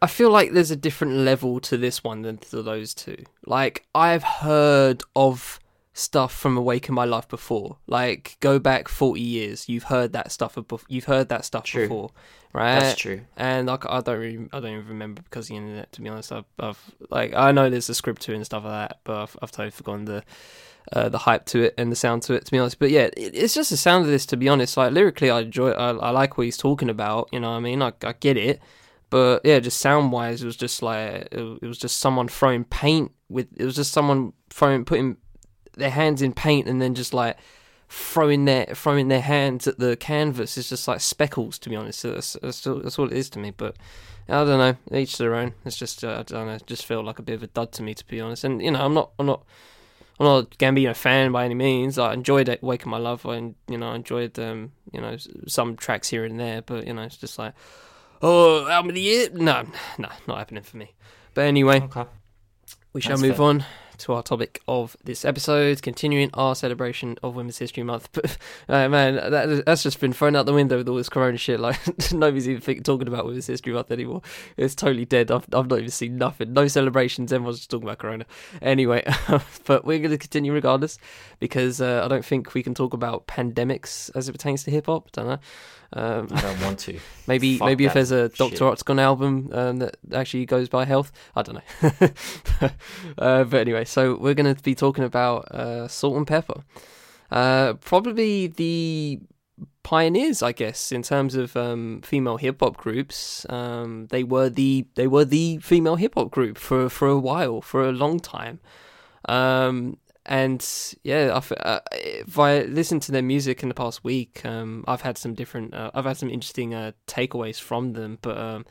[0.02, 3.24] I feel like there's a different level to this one than to those two.
[3.46, 5.60] Like I've heard of
[5.94, 7.78] stuff from Awaken My Life before.
[7.86, 10.58] Like go back 40 years, you've heard that stuff.
[10.88, 11.84] You've heard that stuff True.
[11.84, 12.12] before,
[12.54, 12.80] right?
[12.80, 13.22] That's true.
[13.38, 15.92] And like I don't, really, I don't even remember because of the internet.
[15.94, 18.90] To be honest, I've, I've like I know there's a script to and stuff like
[18.90, 20.24] that, but I've, I've totally forgotten the
[20.94, 22.46] uh, the hype to it and the sound to it.
[22.46, 24.26] To be honest, but yeah, it, it's just the sound of this.
[24.28, 25.72] To be honest, like lyrically, I enjoy.
[25.72, 27.30] I, I like what he's talking about.
[27.32, 27.82] You know what I mean?
[27.82, 28.62] I, I get it.
[29.10, 32.64] But yeah, just sound wise, it was just like it, it was just someone throwing
[32.64, 33.48] paint with.
[33.58, 35.18] It was just someone throwing putting
[35.74, 37.38] their hands in paint and then just like
[37.90, 40.58] throwing their throwing their hands at the canvas.
[40.58, 42.04] It's just like speckles, to be honest.
[42.04, 43.52] That's, that's, that's all it is to me.
[43.52, 43.76] But
[44.30, 44.98] I don't know.
[44.98, 45.54] Each to their own.
[45.66, 46.58] It's just uh, I don't know.
[46.66, 48.46] Just felt like a bit of a dud to me, to be honest.
[48.46, 49.12] And you know, I'm not.
[49.20, 49.44] I'm not.
[50.22, 51.98] I'm not a Gambino fan by any means.
[51.98, 53.26] I enjoyed it, Wake My Love.
[53.26, 56.62] I, you know, I enjoyed um, you know, some tracks here and there.
[56.62, 57.54] But you know, it's just like,
[58.22, 59.30] oh, album of the year?
[59.34, 59.64] No,
[59.98, 60.94] no, not happening for me.
[61.34, 62.06] But anyway, Okay.
[62.94, 63.46] we shall That's move fair.
[63.48, 63.66] on
[64.02, 68.10] to our topic of this episode, continuing our celebration of Women's History Month.
[68.22, 68.38] But
[68.68, 71.60] uh, man, that, that's just been thrown out the window with all this Corona shit.
[71.60, 71.80] Like
[72.12, 74.22] nobody's even think, talking about Women's History Month anymore.
[74.58, 75.32] It's totally dead.
[75.32, 76.54] I've, I've not even seen nothing.
[76.54, 77.32] No celebrations.
[77.32, 78.26] Everyone's just talking about Corona.
[78.62, 79.04] Anyway,
[79.66, 80.98] but we're going to continue regardless
[81.40, 84.88] because uh, I don't think we can talk about pandemics as it pertains to hip
[84.88, 85.12] hop.
[85.12, 85.40] Don't know.
[85.94, 87.00] Um, I don't want to.
[87.28, 88.38] Maybe Fuck maybe if there's a shit.
[88.38, 92.10] Doctor Octagon album um, that actually goes by health, I don't know.
[93.18, 96.64] uh, but anyway, so we're going to be talking about uh, Salt-N-Pepa,
[97.32, 99.20] uh, probably the
[99.84, 103.46] pioneers, I guess, in terms of um, female hip hop groups.
[103.50, 107.62] Um, they were the they were the female hip hop group for for a while,
[107.62, 108.60] for a long time.
[109.28, 110.66] Um, and
[111.04, 115.02] yeah, I've, uh, if I listened to their music in the past week, um, I've
[115.02, 118.66] had some different, uh, I've had some interesting uh, takeaways from them, but um,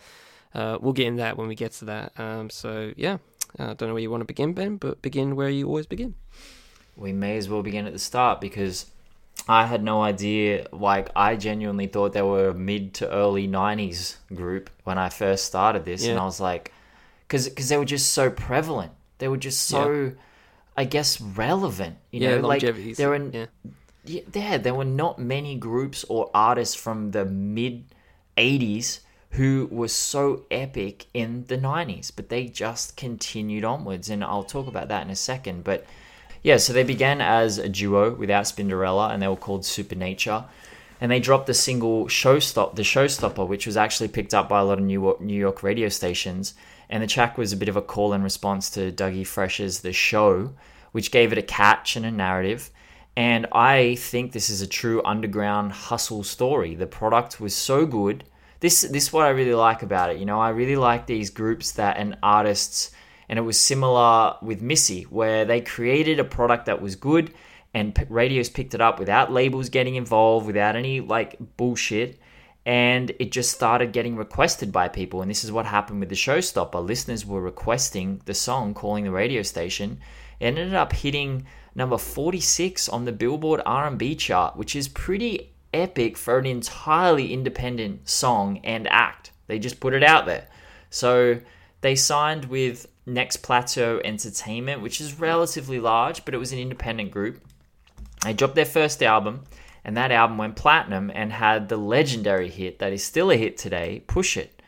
[0.55, 2.13] uh, we'll get in that when we get to that.
[2.19, 3.19] Um, so yeah,
[3.59, 6.15] I don't know where you want to begin, Ben, but begin where you always begin.
[6.97, 8.87] We may as well begin at the start because
[9.49, 10.67] I had no idea.
[10.73, 15.47] Like, I genuinely thought they were a mid to early 90s group when I first
[15.47, 16.05] started this.
[16.07, 16.73] And I was like,
[17.27, 18.93] because they were just so prevalent.
[19.19, 20.13] They were just so,
[20.81, 21.99] I guess, relevant.
[22.11, 23.47] You yeah, know, like, there were yeah.
[24.07, 27.85] yeah, yeah, there were not many groups or artists from the mid
[28.39, 29.01] 80s
[29.33, 34.09] who were so epic in the 90s, but they just continued onwards.
[34.09, 35.65] And I'll talk about that in a second.
[35.65, 35.85] But
[36.43, 40.47] yeah, so they began as a duo without Spinderella and they were called Supernature.
[40.99, 44.65] And they dropped the single Showstop, the Showstopper, which was actually picked up by a
[44.65, 46.55] lot of New York, New York radio stations.
[46.89, 49.93] And the track was a bit of a call and response to Dougie Fresh's The
[49.93, 50.55] Show,
[50.93, 52.71] which gave it a catch and a narrative.
[53.17, 56.75] And I think this is a true underground hustle story.
[56.75, 58.25] The product was so good.
[58.61, 60.19] This this is what I really like about it.
[60.19, 62.93] You know, I really like these groups that and artists
[63.29, 67.33] and it was similar with Missy where they created a product that was good
[67.73, 72.19] and p- radios picked it up without labels getting involved, without any like bullshit
[72.67, 76.15] and it just started getting requested by people and this is what happened with the
[76.15, 79.99] showstopper listeners were requesting the song calling the radio station
[80.41, 86.17] it ended up hitting number 46 on the billboard r&b chart which is pretty epic
[86.17, 90.49] for an entirely independent song and act they just put it out there
[90.91, 91.41] So
[91.81, 97.13] they signed with Next Plateau Entertainment, which is relatively large, but it was an independent
[97.13, 97.41] group.
[98.23, 99.45] They dropped their first album,
[99.85, 103.57] and that album went platinum and had the legendary hit that is still a hit
[103.57, 104.60] today, Push It.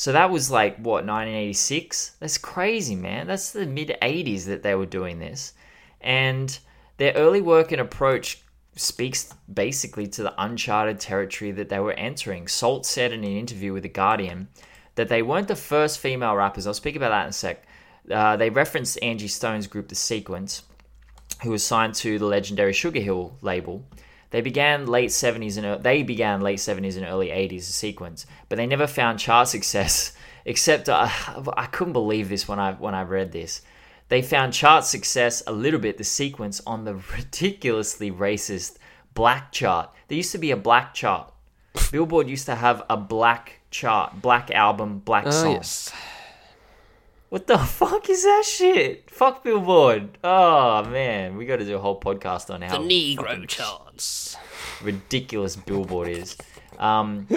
[0.00, 2.12] So that was like, what, 1986?
[2.20, 3.26] That's crazy, man.
[3.26, 5.52] That's the mid 80s that they were doing this.
[6.00, 6.58] And
[6.96, 8.40] their early work and approach
[8.76, 12.48] speaks basically to the uncharted territory that they were entering.
[12.48, 14.48] Salt said in an interview with The Guardian
[14.94, 16.66] that they weren't the first female rappers.
[16.66, 17.66] I'll speak about that in a sec.
[18.10, 20.62] Uh, they referenced Angie Stone's group, The Sequence,
[21.42, 23.84] who was signed to the legendary Sugar Hill label.
[24.30, 28.56] They began late 70s and they began late 70s and early 80s The Sequence, but
[28.56, 30.12] they never found chart success.
[30.44, 31.08] Except uh,
[31.56, 33.60] I couldn't believe this when I when I read this.
[34.08, 35.98] They found chart success a little bit.
[35.98, 38.76] The Sequence on the ridiculously racist
[39.14, 39.90] black chart.
[40.08, 41.32] There used to be a black chart.
[41.92, 45.52] Billboard used to have a black chart, black album, black Oh song.
[45.54, 45.92] yes.
[47.30, 49.08] What the fuck is that shit?
[49.08, 50.18] Fuck Billboard.
[50.22, 54.36] Oh man, we got to do a whole podcast on how the Negro charts.
[54.82, 56.36] ridiculous Billboard is.
[56.78, 57.28] Um,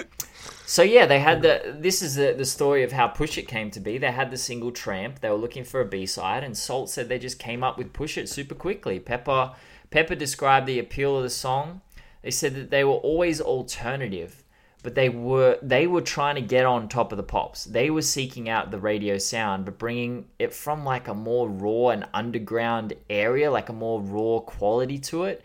[0.66, 1.78] so yeah, they had the.
[1.80, 4.00] This is the, the story of how Push It came to be.
[4.00, 5.20] They had the single Tramp.
[5.20, 7.94] They were looking for a B side, and Salt said they just came up with
[7.94, 9.00] Push It super quickly.
[9.00, 9.56] Pepa
[9.92, 11.82] Pepa described the appeal of the song.
[12.24, 14.43] They said that they were always alternative,
[14.84, 17.64] but they were they were trying to get on top of the pops.
[17.64, 21.90] They were seeking out the radio sound, but bringing it from like a more raw
[21.90, 25.42] and underground area, like a more raw quality to it.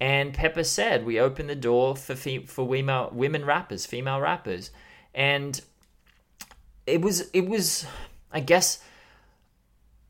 [0.00, 4.72] And Pepa said, "We opened the door for fe- for women women rappers, female rappers,"
[5.14, 5.60] and
[6.86, 7.86] it was it was,
[8.32, 8.82] I guess,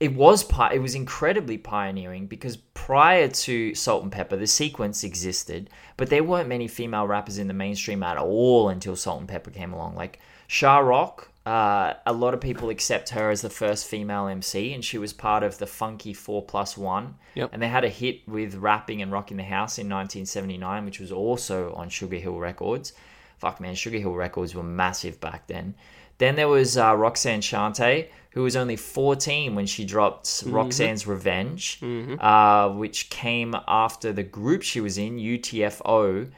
[0.00, 6.08] it was pi- it was incredibly pioneering because prior to Salt-N-Pepa, the sequence existed, but
[6.08, 9.94] there weren't many female rappers in the mainstream at all until Salt-N-Pepa came along.
[9.94, 14.82] Like Sha-Rock, uh, a lot of people accept her as the first female MC, and
[14.82, 17.16] she was part of the Funky Four Plus One.
[17.34, 17.50] Yep.
[17.52, 21.12] And they had a hit with rapping and rocking the house in 1979, which was
[21.12, 22.94] also on Sugar Hill Records.
[23.36, 25.74] Fuck man, Sugar Hill Records were massive back then.
[26.20, 31.80] Then there was uh, Roxanne Shante, who was only 14 when she dropped Roxanne's Revenge,
[32.20, 36.30] uh, which came after the group she was in, UTFO,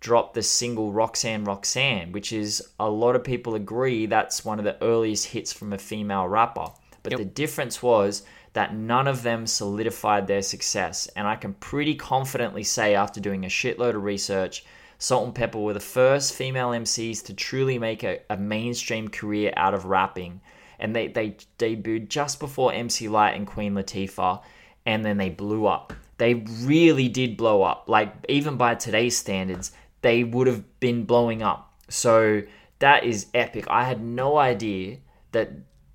[0.00, 4.64] dropped the single Roxanne Roxanne, which is a lot of people agree that's one of
[4.66, 6.66] the earliest hits from a female rapper.
[7.02, 7.18] But Yep.
[7.18, 8.22] the difference was
[8.52, 11.08] that none of them solidified their success.
[11.16, 14.64] And I can pretty confidently say, after doing a shitload of research,
[15.00, 19.86] Salt-N-Pepa were the first female MCs to truly make a, a mainstream career out of
[19.86, 20.42] rapping.
[20.78, 24.42] And they, they debuted just before MC Lyte and Queen Latifah,
[24.84, 25.94] and then they blew up.
[26.18, 27.84] They really did blow up.
[27.88, 31.72] Like, even by today's standards, they would have been blowing up.
[31.88, 32.42] So
[32.80, 33.64] that is epic.
[33.68, 34.98] I had no idea
[35.32, 35.50] that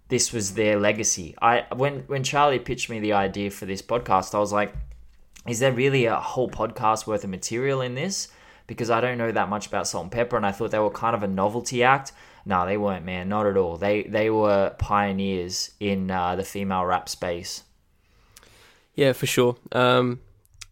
[0.07, 1.35] this was their legacy.
[1.41, 4.73] I when when Charlie pitched me the idea for this podcast, I was like,
[5.47, 8.29] is there really a whole podcast worth of material in this?
[8.67, 11.21] Because I don't know that much about Salt-N-Pepa, and I thought they were kind of
[11.23, 12.11] a novelty act.
[12.45, 13.77] No, they weren't, man, not at all.
[13.77, 17.63] They they were pioneers in uh, the female rap space.
[18.93, 19.57] Yeah, for sure.
[19.71, 20.21] Um,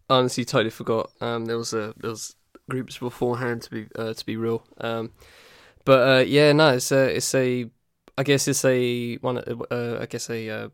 [0.10, 1.12] honestly, totally forgot.
[1.20, 2.36] Um, there was a there was
[2.70, 4.66] groups beforehand to be uh, to be real.
[4.80, 5.12] Um,
[5.86, 7.70] but uh, yeah, no, it's a it's a
[8.18, 9.38] I guess it's a one.
[9.38, 10.70] Uh, I guess a uh,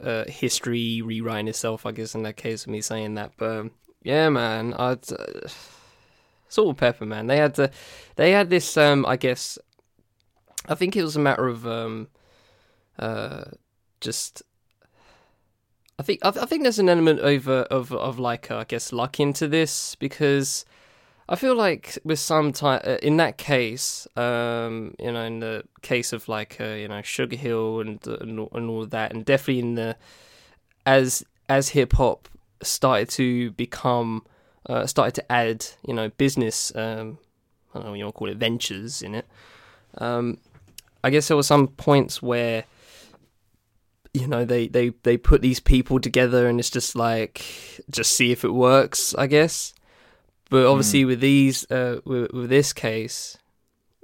[0.00, 1.86] uh, history rewriting itself.
[1.86, 3.32] I guess in that case of me saying that.
[3.36, 3.70] But um,
[4.02, 4.96] yeah, man, uh,
[6.54, 7.26] Salt-N-Pepa, man.
[7.26, 7.70] They had the
[8.16, 8.76] they had this.
[8.76, 9.58] Um, I guess
[10.68, 12.08] I think it was a matter of um,
[12.98, 13.44] uh,
[14.00, 14.42] just
[15.98, 18.92] I think I, I think there's an element over of of like uh, I guess
[18.92, 20.64] luck into this because
[21.28, 26.12] I feel like with some time in that case, um, you know, in the case
[26.12, 29.60] of like uh, you know Sugar Hill and and, all- and all that, and definitely
[29.60, 29.96] in the
[30.86, 32.28] as as hip hop
[32.62, 34.24] started to become
[34.66, 37.18] uh, started to add you know business um,
[37.74, 39.26] I don't know what you want to call it ventures in it.
[39.98, 40.38] Um,
[41.02, 42.64] I guess there were some points where
[44.14, 47.44] you know they they they put these people together and it's just like
[47.90, 49.74] just see if it works i guess.
[50.50, 53.36] But obviously with these uh with, with this case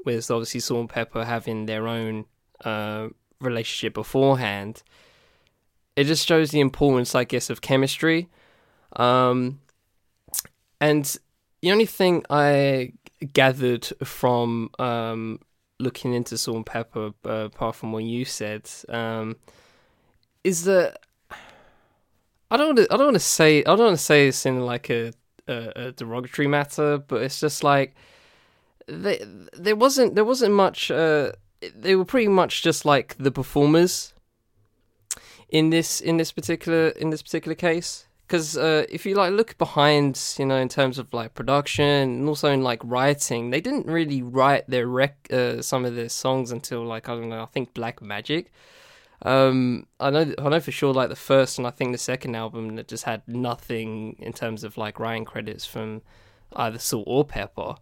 [0.04, 2.24] with obviously Salt-N-Pepa having their own
[2.64, 3.08] uh
[3.40, 4.82] relationship beforehand
[5.96, 8.28] it just shows the importance i guess of chemistry.
[8.96, 9.60] Um
[10.80, 11.16] and
[11.62, 12.92] the only thing i
[13.32, 15.38] gathered from um
[15.78, 19.36] looking into Salt-N-Pepa uh, apart from what you said um
[20.44, 20.98] is that
[22.50, 24.44] I don't want to, I don't want to say I don't want to say this
[24.44, 25.12] in like a,
[25.46, 27.94] a, a derogatory matter, but it's just like
[28.88, 29.18] there
[29.52, 31.32] there wasn't there wasn't much uh,
[31.76, 34.14] they were pretty much just like the performers
[35.48, 38.06] in this in this particular in this particular case.
[38.30, 42.28] Because uh, if you like look behind, you know, in terms of like production and
[42.28, 46.52] also in like writing, they didn't really write their rec uh, some of their songs
[46.52, 48.52] until like I don't know, I think Black Magic.
[49.22, 50.94] Um, I know, I know for sure.
[50.94, 54.62] Like the first and I think the second album that just had nothing in terms
[54.62, 56.02] of like writing credits from
[56.54, 57.78] either Salt or Pepa.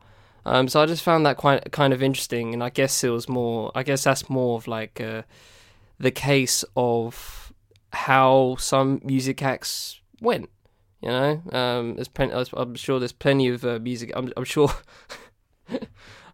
[0.46, 3.28] Um, so I just found that quite kind of interesting, and I guess it was
[3.28, 3.70] more.
[3.74, 5.24] I guess that's more of like uh,
[6.00, 7.52] the case of
[7.92, 10.50] how some music acts went.
[11.00, 12.34] You know, um, there's plenty.
[12.54, 14.10] I'm sure there's plenty of uh, music.
[14.16, 14.70] I'm, I'm sure.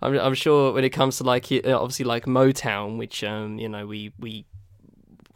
[0.02, 3.68] I'm, I'm sure when it comes to like uh, obviously like Motown, which um, you
[3.68, 4.46] know we we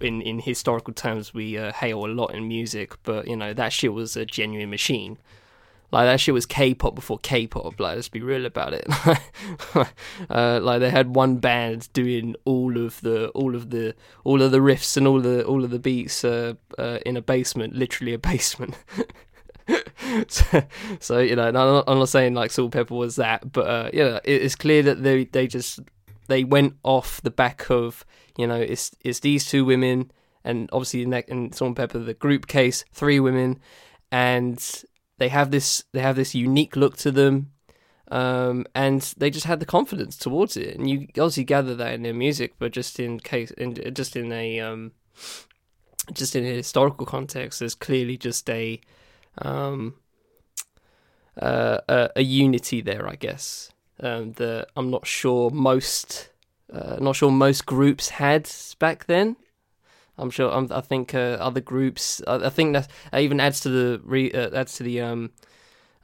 [0.00, 3.72] in in historical terms we uh, hail a lot in music, but you know that
[3.72, 5.18] shit was a genuine machine.
[5.90, 7.80] Like that shit was K-pop before K-pop.
[7.80, 8.86] Like let's be real about it.
[10.30, 14.50] uh, like they had one band doing all of the all of the all of
[14.50, 18.12] the riffs and all the all of the beats uh, uh, in a basement, literally
[18.12, 18.74] a basement.
[20.28, 20.62] so,
[20.98, 23.90] so, you know, I'm not, I'm not saying like Salt Pepper was that, but uh,
[23.92, 25.80] yeah, it's clear that they they just
[26.28, 28.04] they went off the back of
[28.36, 30.10] you know it's it's these two women
[30.44, 33.58] and obviously in, that, in Salt Pepper the group case three women
[34.12, 34.84] and
[35.18, 37.52] they have this they have this unique look to them
[38.10, 42.02] um, and they just had the confidence towards it and you obviously gather that in
[42.02, 44.92] their music but just in case in just in a um,
[46.12, 48.80] just in a historical context there's clearly just a
[49.38, 49.94] um,
[51.40, 56.30] uh, a, a unity there I guess um, that I'm not sure most
[56.72, 59.36] uh, not sure most groups had back then.
[60.18, 60.50] I'm sure.
[60.52, 62.22] I'm, i think uh, other groups.
[62.26, 65.30] I, I, think that even adds to the re, uh, adds to the um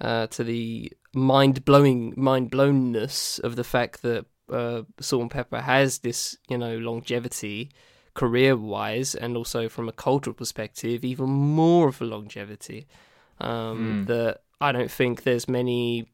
[0.01, 6.37] uh, to the mind blowing mind blownness of the fact that uh, Salt-N-Pepa has this
[6.49, 7.71] you know longevity
[8.15, 12.87] career wise and also from a cultural perspective even more of a longevity
[13.41, 14.07] um, mm.
[14.07, 16.09] that I don't think there's many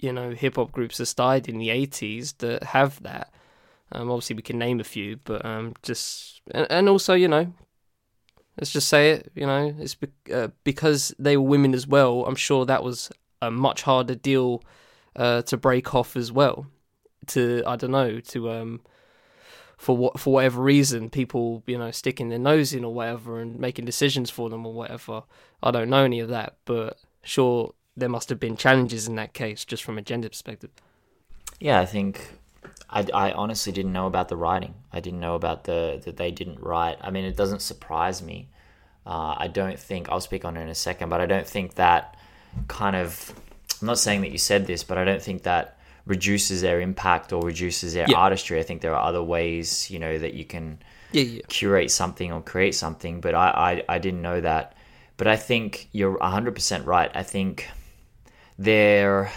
[0.00, 3.32] you know hip hop groups that started in the 80s that have that.
[3.92, 7.52] Um, obviously, we can name a few, but um, just and, and, also you know,
[8.58, 9.32] let's just say it.
[9.34, 12.24] You know, it's be- uh, because they were women as well.
[12.26, 13.10] I'm sure that was
[13.40, 14.62] a much harder deal
[15.16, 16.66] uh, to break off as well.
[17.28, 18.80] To I don't know to um
[19.76, 23.58] for what for whatever reason people you know sticking their nose in or whatever and
[23.58, 25.22] making decisions for them or whatever.
[25.62, 29.34] I don't know any of that, but sure there must have been challenges in that
[29.34, 30.70] case, just from a gender perspective.
[31.60, 32.37] Yeah, I think
[32.90, 34.74] I, I honestly didn't know about the writing.
[34.92, 36.98] I didn't know about the that they didn't write.
[37.00, 38.48] I mean, it doesn't surprise me.
[39.06, 41.74] Uh, I don't think I'll speak on it in a second, but I don't think
[41.74, 42.16] that
[42.66, 43.32] kind of.
[43.80, 47.32] I'm not saying that you said this, but I don't think that reduces their impact
[47.32, 48.16] or reduces their yeah.
[48.16, 48.58] artistry.
[48.58, 50.78] I think there are other ways, you know, that you can
[51.12, 51.42] yeah, yeah.
[51.48, 53.20] curate something or create something.
[53.20, 54.74] But I, I, I didn't know that.
[55.18, 57.10] But I think you're 100% right.
[57.14, 57.68] I think
[58.58, 59.30] their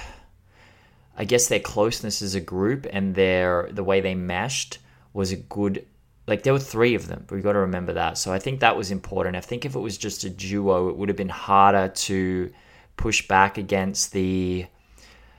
[1.22, 4.80] I guess their closeness as a group and their the way they meshed
[5.14, 5.86] was a good
[6.26, 8.18] like there were three of them, but we've got to remember that.
[8.18, 9.36] So I think that was important.
[9.36, 12.52] I think if it was just a duo, it would have been harder to
[12.98, 14.66] push back against the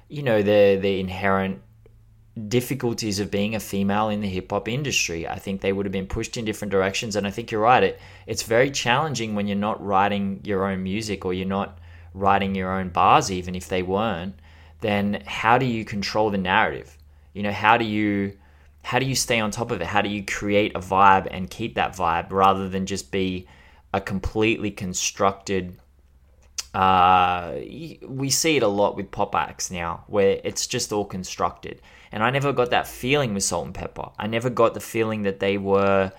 [0.08, 1.60] you know, the the inherent
[2.46, 5.26] difficulties of being a female in the hip hop industry.
[5.26, 7.82] I think they would have been pushed in different directions and I think you're right.
[7.82, 11.80] It it's very challenging when you're not writing your own music or you're not
[12.14, 14.36] writing your own bars, even if they weren't,
[14.82, 16.96] then how do you control the narrative?
[17.32, 18.36] You know, how do you
[18.82, 19.86] how do you stay on top of it?
[19.86, 23.46] How do you create a vibe and keep that vibe rather than just be
[23.94, 25.78] a completely constructed
[26.74, 27.56] uh,
[28.06, 31.82] we see it a lot with pop acts now where it's just all constructed.
[32.10, 34.12] And I never got that feeling with Salt-N-Pepa.
[34.18, 36.12] I never got the feeling that they were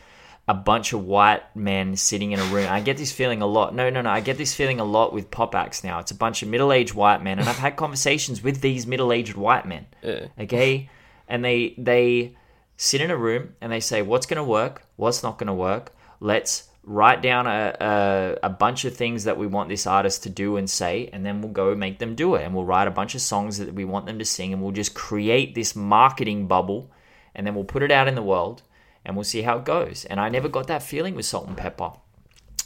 [0.47, 2.67] a bunch of white men sitting in a room.
[2.69, 3.73] I get this feeling a lot.
[3.73, 4.09] No, no, no.
[4.09, 5.99] I get this feeling a lot with pop acts now.
[5.99, 9.13] It's a bunch of middle aged white men, and I've had conversations with these middle
[9.13, 9.85] aged white men.
[10.01, 10.27] Yeah.
[10.37, 10.89] Okay,
[11.29, 12.35] and they they
[12.75, 14.83] sit in a room and they say, "What's going to work?
[14.97, 15.93] What's not going to work?
[16.19, 20.29] Let's." Write down a, a, a bunch of things that we want this artist to
[20.29, 22.43] do and say, and then we'll go make them do it.
[22.43, 24.73] And we'll write a bunch of songs that we want them to sing, and we'll
[24.73, 26.91] just create this marketing bubble,
[27.35, 28.63] and then we'll put it out in the world
[29.05, 30.05] and we'll see how it goes.
[30.05, 31.99] And I never got that feeling with Salt-N-Pepa,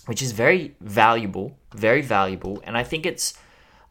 [0.06, 2.62] which is very valuable, very valuable.
[2.64, 3.38] And I think it's,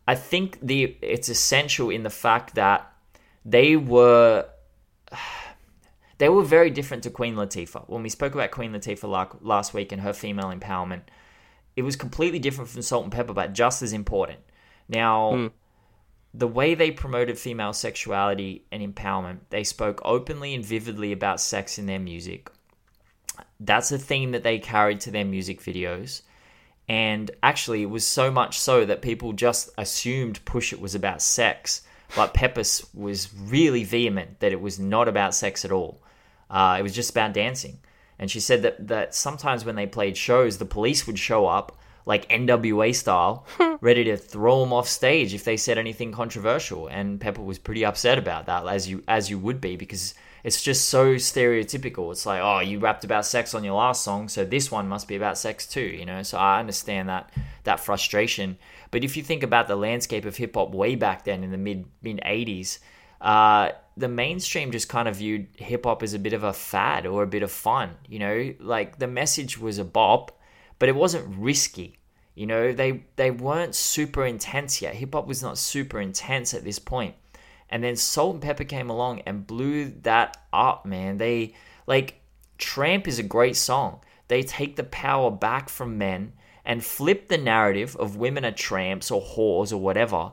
[0.06, 2.92] I think the it's essential in the fact that
[3.44, 4.46] they were.
[6.18, 7.90] They were very different to Queen Latifah.
[7.90, 11.02] When we spoke about Queen Latifah last week and her female empowerment,
[11.76, 14.38] it was completely different from Salt-N-Pepa, but just as important.
[14.88, 15.50] Now, mm.
[16.38, 21.78] The way they promoted female sexuality and empowerment, they spoke openly and vividly about sex
[21.78, 22.50] in their music.
[23.58, 26.20] That's a theme that they carried to their music videos.
[26.88, 31.22] And actually, it was so much so that people just assumed Push It was about
[31.22, 31.82] sex.
[32.14, 36.02] But Pepa's was really vehement that it was not about sex at all.
[36.50, 37.78] Uh, it was just about dancing.
[38.18, 41.78] And she said that, that sometimes when they played shows, the police would show up,
[42.06, 43.44] like NWA style,
[43.80, 46.86] ready to throw them off stage if they said anything controversial.
[46.86, 50.62] And Pepa was pretty upset about that, as you as you would be, because it's
[50.62, 52.12] just so stereotypical.
[52.12, 55.08] It's like, oh, you rapped about sex on your last song, so this one must
[55.08, 56.22] be about sex too, you know.
[56.22, 57.30] So I understand that
[57.64, 58.56] that frustration.
[58.92, 61.58] But if you think about the landscape of hip hop way back then in the
[61.58, 62.78] mid mid '80s,
[63.20, 67.06] uh, the mainstream just kind of viewed hip hop as a bit of a fad
[67.06, 67.96] or a bit of fun.
[68.08, 70.35] You know, like the message was a bop,
[70.78, 71.98] but it wasn't risky.
[72.34, 74.94] You know, they they weren't super intense yet.
[74.94, 77.14] Hip hop was not super intense at this point.
[77.68, 81.16] And then Salt-N-Pepa came along and blew that up, man.
[81.16, 81.54] They
[81.86, 82.20] like
[82.58, 84.00] Tramp is a great song.
[84.28, 86.32] They take the power back from men
[86.64, 90.32] and flip the narrative of women are tramps or whores or whatever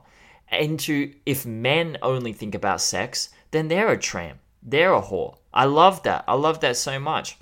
[0.51, 4.39] into if men only think about sex, then they're a tramp.
[4.61, 5.37] They're a whore.
[5.53, 6.23] I love that.
[6.27, 7.37] I love that so much.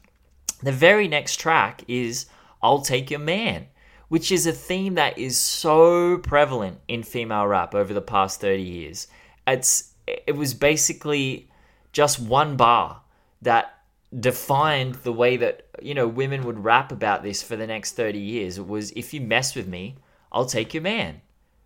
[0.64, 2.28] The very next track is
[2.64, 3.68] I'll Take Your Man,
[4.09, 8.62] which is a theme that is so prevalent in female rap over the past 30
[8.62, 9.07] years.
[9.47, 11.49] It's it was basically
[11.93, 13.01] just one bar
[13.41, 13.78] that
[14.18, 18.20] defined the way that you know women would rap about this for the next 30
[18.20, 18.57] years.
[18.57, 19.95] It was if you mess with me,
[20.32, 21.22] I'll take your man.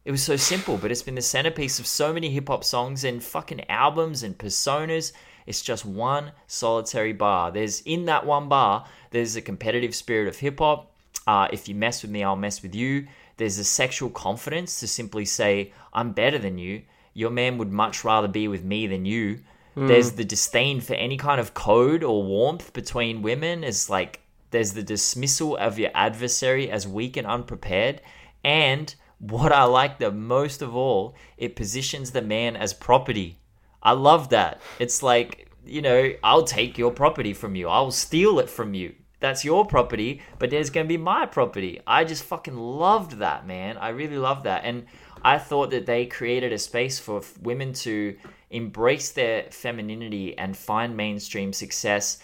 [0.05, 3.03] It was so simple, but it's been the centerpiece of so many hip hop songs
[3.03, 5.13] and fucking albums and personas.
[5.45, 7.51] It's just one solitary bar.
[7.51, 10.91] There's in that one bar, there's a competitive spirit of hip hop.
[11.27, 13.07] Uh, if you mess with me, I'll mess with you.
[13.37, 16.83] There's a sexual confidence to simply say, I'm better than you.
[17.13, 19.39] Your man would much rather be with me than you.
[19.87, 23.63] There's the disdain for any kind of code or warmth between women.
[23.63, 24.21] Is like
[24.51, 28.01] there's the dismissal of your adversary as weak and unprepared.
[28.43, 33.37] And what I like the most of all, it positions the man as property.
[33.85, 34.59] I love that.
[34.79, 37.69] It's like, you know, I'll take your property from you.
[37.69, 38.95] I'll steal it from you.
[39.19, 41.79] That's your property, but there's going to be my property.
[41.87, 43.77] I just fucking loved that, man.
[43.77, 44.65] I really loved that.
[44.65, 44.87] And
[45.23, 48.17] I thought that they created a space for women to
[48.49, 52.19] embrace their femininity and find mainstream success.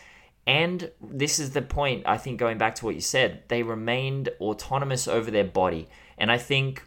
[0.45, 4.29] And this is the point, I think, going back to what you said, they remained
[4.39, 5.87] autonomous over their body.
[6.17, 6.83] And I think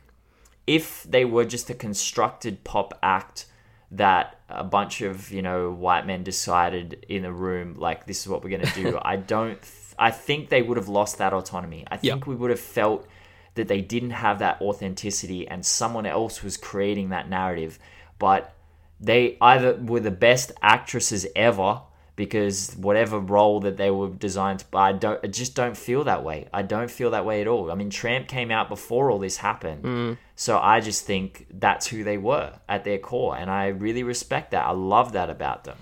[0.67, 3.47] if they were just a constructed pop act
[3.91, 8.29] that a bunch of, you know, white men decided in a room, like, this is
[8.29, 11.33] what we're going to do, I don't, th- I think they would have lost that
[11.33, 11.85] autonomy.
[11.91, 13.07] I think we would have felt
[13.55, 17.79] that they didn't have that authenticity and someone else was creating that narrative.
[18.19, 18.55] But
[19.01, 21.83] they either were the best actresses ever
[22.17, 26.23] because whatever role that they were designed to I don't I just don't feel that
[26.23, 26.49] way.
[26.53, 27.73] I don't feel that way at all.
[27.73, 30.19] I mean Tramp came out before all this happened.
[30.37, 34.53] So I just think that's who they were at their core and I really respect
[34.53, 34.65] that.
[34.65, 35.77] I love that about them.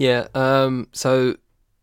[0.00, 0.28] Yeah.
[0.34, 0.88] Um.
[0.92, 1.36] So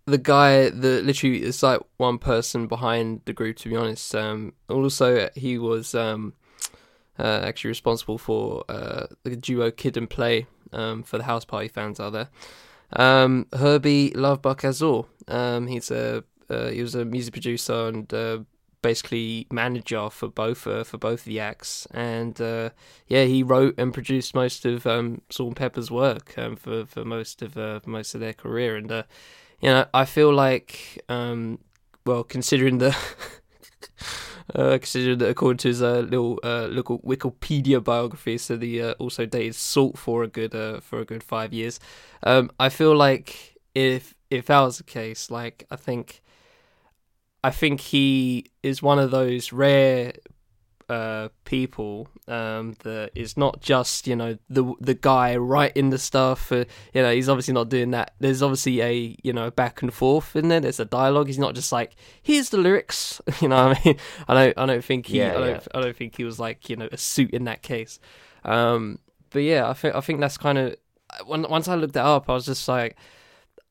[0.06, 3.58] the guy, the literally, it's like one person behind the group.
[3.58, 4.16] To be honest.
[4.16, 4.54] Um.
[4.68, 6.34] Also, he was um,
[7.20, 10.48] uh, actually responsible for uh the duo Kid 'n Play.
[10.74, 11.04] Um.
[11.04, 12.30] For the house party fans out there.
[12.94, 13.48] Um.
[13.54, 15.04] Hurby Luv Bug Azor.
[15.28, 15.68] Um.
[15.68, 18.40] He's a uh, he was a music producer and uh,
[18.82, 22.70] basically manager for both uh, for both the acts, and uh,
[23.08, 27.58] yeah, he wrote and produced most of um, Salt-N-Pepa's work um, for for most of
[27.58, 29.04] uh, most of their career, and uh,
[29.60, 31.60] you know, I feel like um,
[32.06, 32.96] well, considering the.
[34.56, 39.98] Uh, according to his uh, little uh, little Wikipedia biography, so the also dated Salt
[39.98, 41.80] for a good for a good five years.
[42.24, 46.22] Um, I feel like if if that was the case, like I think
[47.44, 50.14] I think he is one of those rare
[50.90, 56.52] uh, people um, that is not just you know the the guy writing the stuff.
[56.52, 58.14] Uh, you know, he's obviously not doing that.
[58.20, 60.60] There's obviously a you know back and forth in there.
[60.60, 61.28] There's a dialogue.
[61.28, 63.22] He's not just like here's the lyrics.
[63.42, 65.60] You know, what I mean, I don't I don't think he Yeah, I don't yeah.
[65.76, 68.00] I don't think he was like you know a suit in that case.
[68.44, 70.76] Um, but yeah, I think I think that's kind of
[71.26, 72.96] when once I looked that up, I was just like.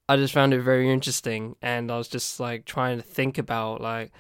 [0.09, 3.81] I just found it very interesting, and I was just like trying to think about
[3.81, 4.13] like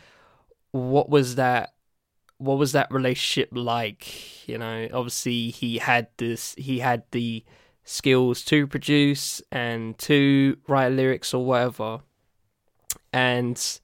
[0.72, 1.74] what was that
[2.38, 7.44] what was that relationship like you know obviously he had this he had the
[7.84, 12.00] skills to produce and to write lyrics or whatever
[13.12, 13.80] and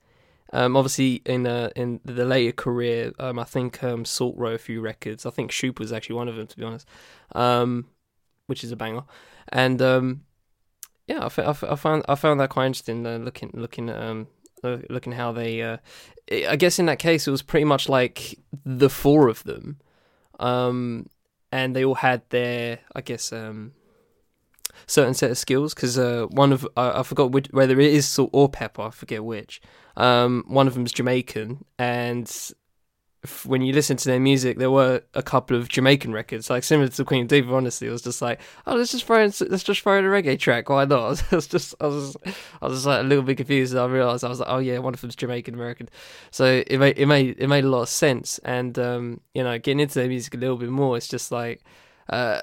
[0.55, 4.81] Um, obviously in in the later career, um, I think um, Salt wrote a few
[4.81, 5.25] records.
[5.25, 6.87] I think Shoop was actually one of them, to be honest,
[7.33, 7.87] um,
[8.45, 9.03] which is a banger.
[9.49, 10.25] And um,
[11.07, 13.03] yeah, I, f- I, f- I found I found that quite interesting.
[13.07, 14.27] Uh, looking looking at um,
[14.63, 15.61] looking how they.
[15.61, 15.77] Uh,
[16.31, 19.79] I guess in that case, it was pretty much like the four of them,
[20.39, 21.07] um,
[21.51, 23.73] and they all had their, I guess, um,
[24.87, 25.73] certain set of skills.
[25.73, 28.87] Because uh, one of I, I forgot which, whether it is salt or Pepa.
[28.87, 29.61] I forget which.
[29.95, 32.51] Um, one of them's Jamaican, and
[33.45, 36.89] when you listen to their music, there were a couple of Jamaican records, like similar
[36.89, 37.53] to Queen of Diva.
[37.53, 40.07] Honestly, it was just like, oh, let's just throw in, let's just throw in a
[40.09, 40.69] reggae track.
[40.69, 41.23] Why not?
[41.31, 42.17] I was just, I was,
[42.61, 43.75] I was just like a little bit confused.
[43.75, 45.89] I realized I was like, oh yeah, one of them's Jamaican American.
[46.31, 48.39] So it made it made it made a lot of sense.
[48.39, 51.63] And um, you know, getting into their music a little bit more, it's just like.
[52.09, 52.41] Uh,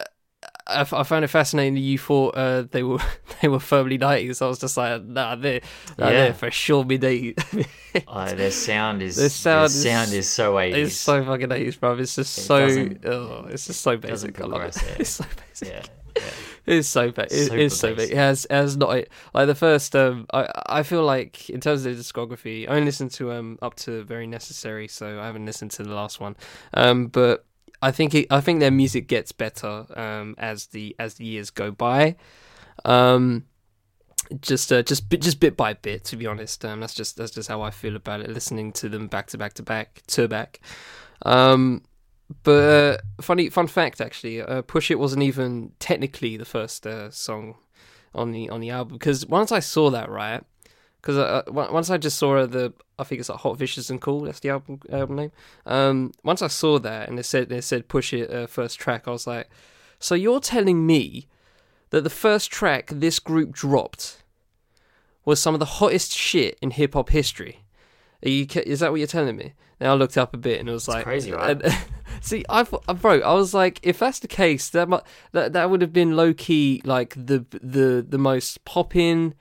[0.67, 2.99] I, f- I found it fascinating that you thought uh, they were
[3.43, 4.41] they were firmly nineties.
[4.43, 5.61] I was just like, nah, they're,
[5.99, 6.33] nah, Yeah.
[6.33, 7.35] for sure mid eighties.
[8.07, 10.75] Oh, their sound is Their sound their is- sound is so 80s.
[10.77, 11.99] It's so fucking eighties, bro.
[11.99, 12.89] It's just It so.
[13.05, 14.41] Oh, it's just so basic.
[14.41, 14.77] I love it.
[15.01, 15.69] It's so basic.
[15.69, 15.83] yeah,
[16.17, 16.23] yeah.
[16.67, 17.33] It's so bad.
[17.33, 17.97] It, it's so big.
[17.97, 18.13] basic.
[18.13, 18.91] It has it has not
[19.35, 19.97] like the first.
[19.97, 23.59] Um, I I feel like in terms of the discography, I only listened to um
[23.61, 26.37] up to very necessary, so I haven't listened to the last one.
[26.75, 27.45] Um, but
[27.83, 31.51] I think it, I think their music gets better um as the as the years
[31.51, 32.17] go by.
[32.85, 33.45] Um,
[34.41, 36.65] just uh, just bit just bit by bit, to be honest.
[36.65, 38.31] Um, that's just that's just how I feel about it.
[38.31, 40.61] Listening to them back to back to back to back.
[41.23, 41.83] Um,
[42.43, 47.11] but uh, funny fun fact actually, uh, Push It wasn't even technically the first uh,
[47.11, 47.57] song
[48.15, 50.45] on the on the album because once I saw that right,
[51.01, 54.23] because uh, once I just saw the I think it's like Hot Vicious and Cool
[54.23, 55.33] that's the album album name.
[55.67, 59.09] Um, once I saw that and it said it said Push It uh, first track,
[59.09, 59.49] I was like,
[59.99, 61.27] so you're telling me
[61.91, 64.23] that the first track this group dropped
[65.25, 67.65] was some of the hottest shit in hip hop history.
[68.25, 69.55] Are you, is that what you're telling me?
[69.79, 71.61] Then I looked up a bit and it was like crazy, right?
[71.63, 71.77] and-
[72.21, 75.01] see, I thought- uh, bro, I was like, if that's the case, that mu-
[75.33, 79.35] that that would have been low key like the the the most popping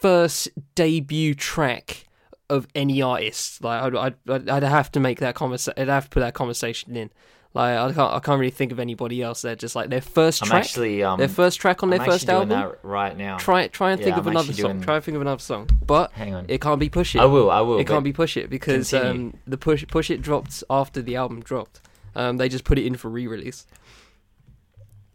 [0.00, 2.06] first debut track
[2.48, 3.62] of any artist.
[3.62, 5.74] Like I'd I'd, I'd- have to make that conversation.
[5.80, 7.10] I'd have to put that conversation in.
[7.52, 10.42] Like I can't I can't really think of anybody else They're just like their 1st
[10.42, 12.50] I'm track, actually um their first track on I'm their first album.
[12.50, 13.38] that right now.
[13.38, 14.70] Try try and Yeah, think of I'm another song.
[14.70, 16.44] doing- Try and think of another song, but Hang on.
[16.48, 17.20] it can't be push it.
[17.20, 17.50] I will.
[17.50, 17.78] I will.
[17.80, 21.40] It can't be push it because um, the push push it dropped after the album
[21.40, 21.80] dropped.
[22.14, 23.66] Um, they just put it in for re-release.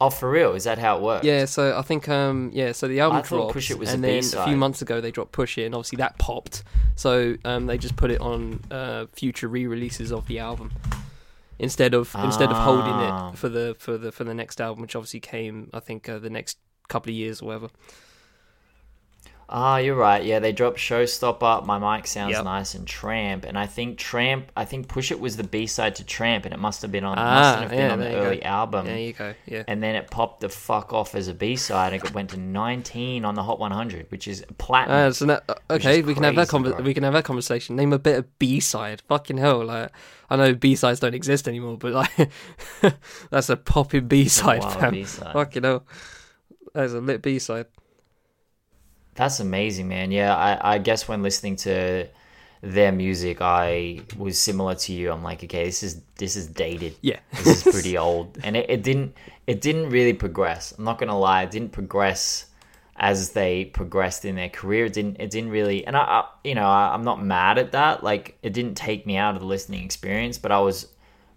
[0.01, 0.53] Oh, for real?
[0.53, 1.25] Is that how it works?
[1.25, 4.03] Yeah, so I think um, yeah, so the album I dropped, Push It was and
[4.03, 4.45] a then a B-side.
[4.47, 6.63] few months ago they dropped Push It, and obviously that popped.
[6.95, 10.71] So um, they just put it on uh, future re-releases of the album
[11.59, 13.31] instead of instead of holding Ah.
[13.31, 16.19] it for the for the for the next album, which obviously came I think uh,
[16.19, 16.57] the next
[16.89, 17.69] couple of years or whatever.
[19.47, 20.23] Ah, you're right.
[20.25, 22.43] Yeah, they dropped Showstopper, My Mic Sounds Yep.
[22.45, 23.45] Nice, and Tramp.
[23.45, 26.53] And I think Tramp, I think Push It was the B side to Tramp, and
[26.53, 28.23] it must have been on, Ah, must have been yeah, on the you go.
[28.23, 28.85] early album.
[28.87, 29.35] There you go.
[29.45, 29.63] Yeah.
[29.67, 32.37] And then it popped the fuck off as a B side, and it went to
[32.37, 35.09] 19 on the Hot 100, which is platinum.
[35.09, 37.75] Uh, so that, okay, we can have that conver- we can have that conversation.
[37.75, 39.01] Name a better B side.
[39.07, 39.91] Fucking hell, like
[40.27, 42.31] I know B sides don't exist anymore, but like
[43.29, 44.91] that's a popping B side, fam.
[44.93, 45.33] B-side.
[45.33, 45.85] Fucking hell,
[46.73, 47.67] that's a lit B side.
[49.16, 50.11] That's amazing, man.
[50.11, 52.07] Yeah, I, I guess when listening to
[52.61, 55.11] their music, I was similar to you.
[55.11, 56.95] I'm like, okay, this is this is dated.
[57.01, 59.16] Yeah, this is pretty old, and it, it didn't
[59.47, 60.74] it didn't really progress.
[60.78, 62.47] I'm not gonna lie, it didn't progress
[62.97, 64.86] as they progressed in their career.
[64.86, 67.72] It didn't it didn't really, and I, I you know I, I'm not mad at
[67.72, 68.03] that.
[68.03, 70.88] Like it didn't take me out of the listening experience, but I was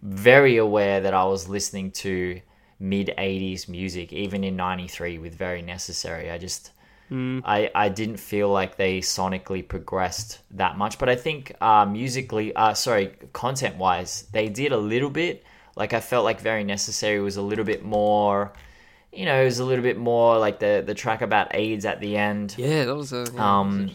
[0.03, 2.41] very aware that I was listening to
[2.81, 6.31] mid 80s music, even in 93 with Very Necessary.
[6.31, 6.72] I just.
[7.11, 12.54] I, I didn't feel like they sonically progressed that much, but I think uh, musically,
[12.54, 15.44] uh, sorry, content wise, they did a little bit.
[15.74, 18.52] Like I felt like Very Necessary was a little bit more,
[19.12, 22.00] you know, it was a little bit more like the the track about AIDS at
[22.00, 22.54] the end.
[22.59, 23.90] yeah, that was a yeah, Um,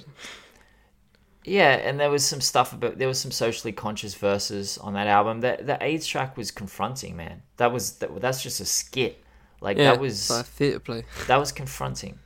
[1.44, 5.08] yeah, and there was some stuff about there was some socially conscious verses on that
[5.08, 5.42] album.
[5.42, 7.42] That the AIDS track was confronting, man.
[7.58, 9.24] That was that, that's just a skit.
[9.60, 11.04] Like yeah, that was it's like a theatre play.
[11.28, 12.20] that was confronting.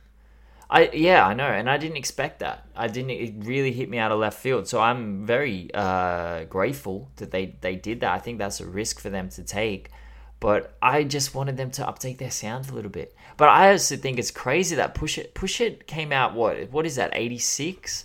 [0.70, 2.66] I yeah, I know, and I didn't expect that.
[2.76, 3.10] I didn't.
[3.10, 4.68] It really hit me out of left field.
[4.68, 8.12] So I'm very uh, grateful that they they did that.
[8.12, 9.90] I think that's a risk for them to take,
[10.40, 13.14] but I just wanted them to update their sound a little bit.
[13.38, 16.34] But I also think it's crazy that Push It Push It came out.
[16.34, 17.10] What what is that?
[17.14, 18.04] 86?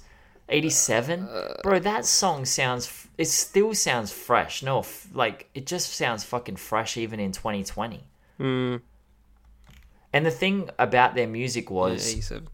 [0.49, 1.27] 87?
[1.63, 3.07] Bro, that song sounds.
[3.17, 4.63] It still sounds fresh.
[4.63, 8.03] No, f- like it just sounds fucking fresh even in 2020.
[8.39, 8.81] Mm,
[10.13, 12.47] And the thing about their music yeah, was eighty-seven.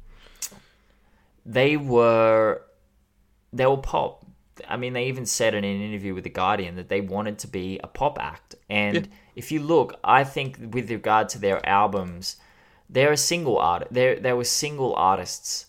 [1.45, 2.61] They were
[3.53, 4.25] they were pop.
[4.67, 7.47] I mean, they even said in an interview with the Guardian that they wanted to
[7.47, 8.55] be a pop act.
[8.69, 9.01] And Yeah.
[9.35, 12.35] if you look, I think with regard to their albums,
[12.89, 13.87] they're a single art.
[13.89, 15.65] They they were single artists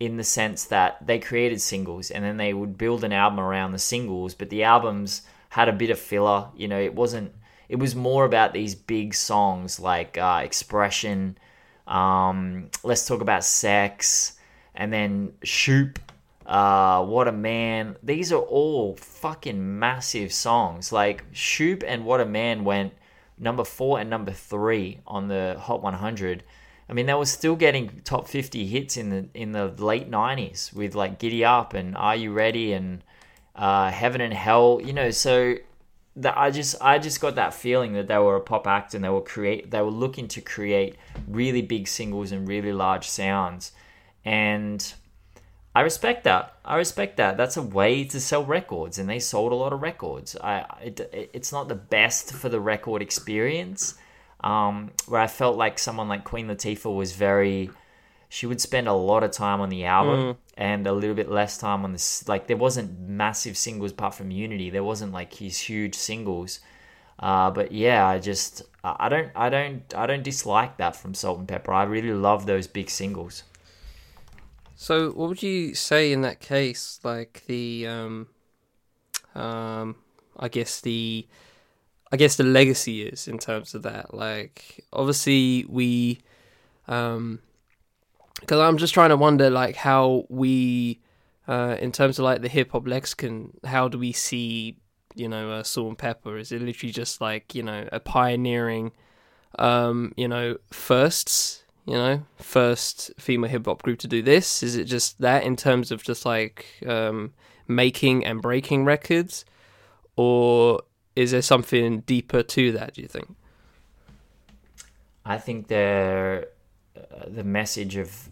[0.00, 3.72] in the sense that they created singles and then they would build an album around
[3.72, 4.34] the singles.
[4.34, 6.48] But the albums had a bit of filler.
[6.56, 7.32] You know, it wasn't.
[7.68, 11.36] It was more about these big songs like uh, Expression.
[11.86, 14.32] Um, let's talk about sex,
[14.80, 15.98] and then Shoop.
[16.46, 17.96] Uh, what a man!
[18.02, 20.90] These are all fucking massive songs.
[20.90, 22.94] Like Shoop and What a Man went
[23.38, 26.42] number four and number three on the Hot 100.
[26.88, 30.72] I mean, they were still getting top 50 hits in the in the late 90s
[30.72, 33.04] with like Giddy Up and Are You Ready and
[33.54, 34.80] uh, Heaven and Hell.
[34.82, 35.56] You know, so
[36.16, 39.04] that I just I just got that feeling that they were a pop act and
[39.04, 40.96] they were create they were looking to create
[41.28, 43.72] really big singles and really large sounds,
[44.24, 44.94] and
[45.74, 46.56] I respect that.
[46.64, 47.36] I respect that.
[47.36, 50.36] That's a way to sell records, and they sold a lot of records.
[50.36, 53.94] I it, it's not the best for the record experience,
[54.42, 57.70] um, where I felt like someone like Queen Latifah was very.
[58.28, 61.58] She would spend a lot of time on the album and a little bit less
[61.58, 62.28] time on this.
[62.28, 64.70] Like there wasn't massive singles apart from Unity.
[64.70, 66.60] There wasn't like these huge singles.
[67.18, 71.68] Uh, but yeah, I just I don't I don't I don't dislike that from Salt-N-Pepa.
[71.68, 73.42] I really love those big singles.
[74.82, 77.00] So, what would you say in that case?
[77.04, 78.28] Like the, um,
[79.34, 79.96] um,
[80.38, 81.28] I guess the,
[82.10, 84.14] I guess the legacy is in terms of that.
[84.14, 86.20] Like, obviously, we,
[86.88, 87.40] um,
[88.40, 91.02] because I'm just trying to wonder, like, how we,
[91.46, 94.78] uh, in terms of like the hip hop lexicon, how do we see,
[95.14, 96.40] you know, uh, Salt-N-Pepa?
[96.40, 98.92] Is it literally just like, you know, a pioneering,
[99.58, 101.59] um, you know, firsts?
[101.90, 104.62] You know, first female hip hop group to do this?
[104.62, 107.32] Is it just that in terms of just like um,
[107.66, 109.44] making and breaking records,
[110.14, 110.82] or
[111.16, 112.94] is there something deeper to that?
[112.94, 113.34] Do you think?
[115.24, 116.46] I think they're
[116.96, 118.28] uh, the message of.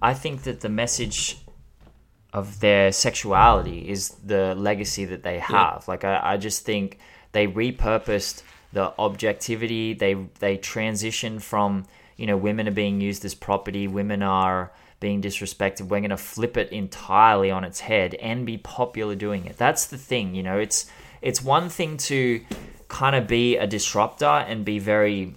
[0.00, 1.38] I think that the message
[2.32, 5.88] of their sexuality is the legacy that they have.
[5.88, 7.00] Like I, I just think
[7.32, 9.94] they repurposed the objectivity.
[9.94, 11.86] They they transitioned from
[12.22, 13.88] you know women are being used as property.
[13.88, 14.70] Women are
[15.00, 15.88] being disrespected.
[15.88, 19.56] We're going to flip it entirely on its head and be popular doing it.
[19.56, 20.36] That's the thing.
[20.36, 20.88] You know, it's
[21.20, 22.40] it's one thing to
[22.86, 25.34] kind of be a disruptor and be very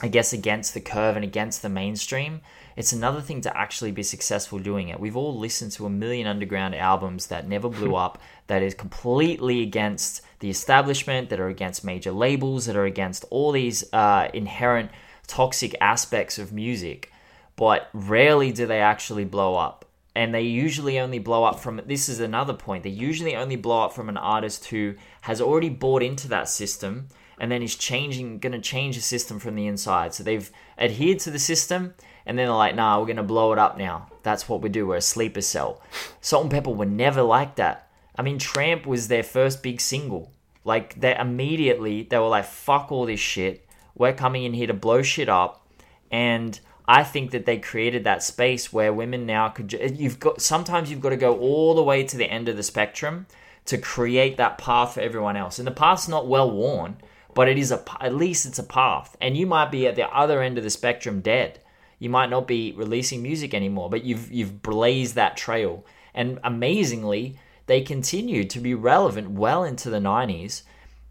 [0.00, 2.40] I guess, against the curve and against the mainstream.
[2.74, 5.00] It's another thing to actually be successful doing it.
[5.00, 9.60] We've all listened to a million underground albums that never blew up, that is completely
[9.62, 14.90] against the establishment, that are against major labels, that are against all these uh, inherent
[15.28, 17.12] toxic aspects of music.
[17.54, 19.84] But rarely do they actually blow up.
[20.16, 22.82] And they usually only blow up from this is another point.
[22.82, 27.06] They usually only blow up from an artist who has already bought into that system
[27.38, 30.14] and then is changing to change the system from the inside.
[30.14, 31.94] So they've adhered to the system
[32.26, 34.08] and then they're like, nah, we're to blow it up now.
[34.24, 34.86] That's what we do.
[34.88, 35.80] We're a sleeper cell.
[36.20, 37.88] Salt-N-Pepa were never like that.
[38.16, 40.32] I mean, Tramp was their first big single.
[40.64, 43.67] Like, they immediately, they were like, fuck all this shit.
[43.98, 45.66] We're coming in here to blow shit up.
[46.10, 50.90] And I think that they created that space where women now could, you've got, sometimes
[50.90, 53.26] you've got to go all the way to the end of the spectrum
[53.66, 55.58] to create that path for everyone else.
[55.58, 56.96] And the path's not well worn,
[57.34, 59.16] but it is a, at least it's a path.
[59.20, 61.60] And you might be at the other end of the spectrum dead
[61.98, 65.84] you might not be releasing music anymore, but you've you've blazed that trail.
[66.14, 70.62] And amazingly, they continued to be relevant well into the 90s.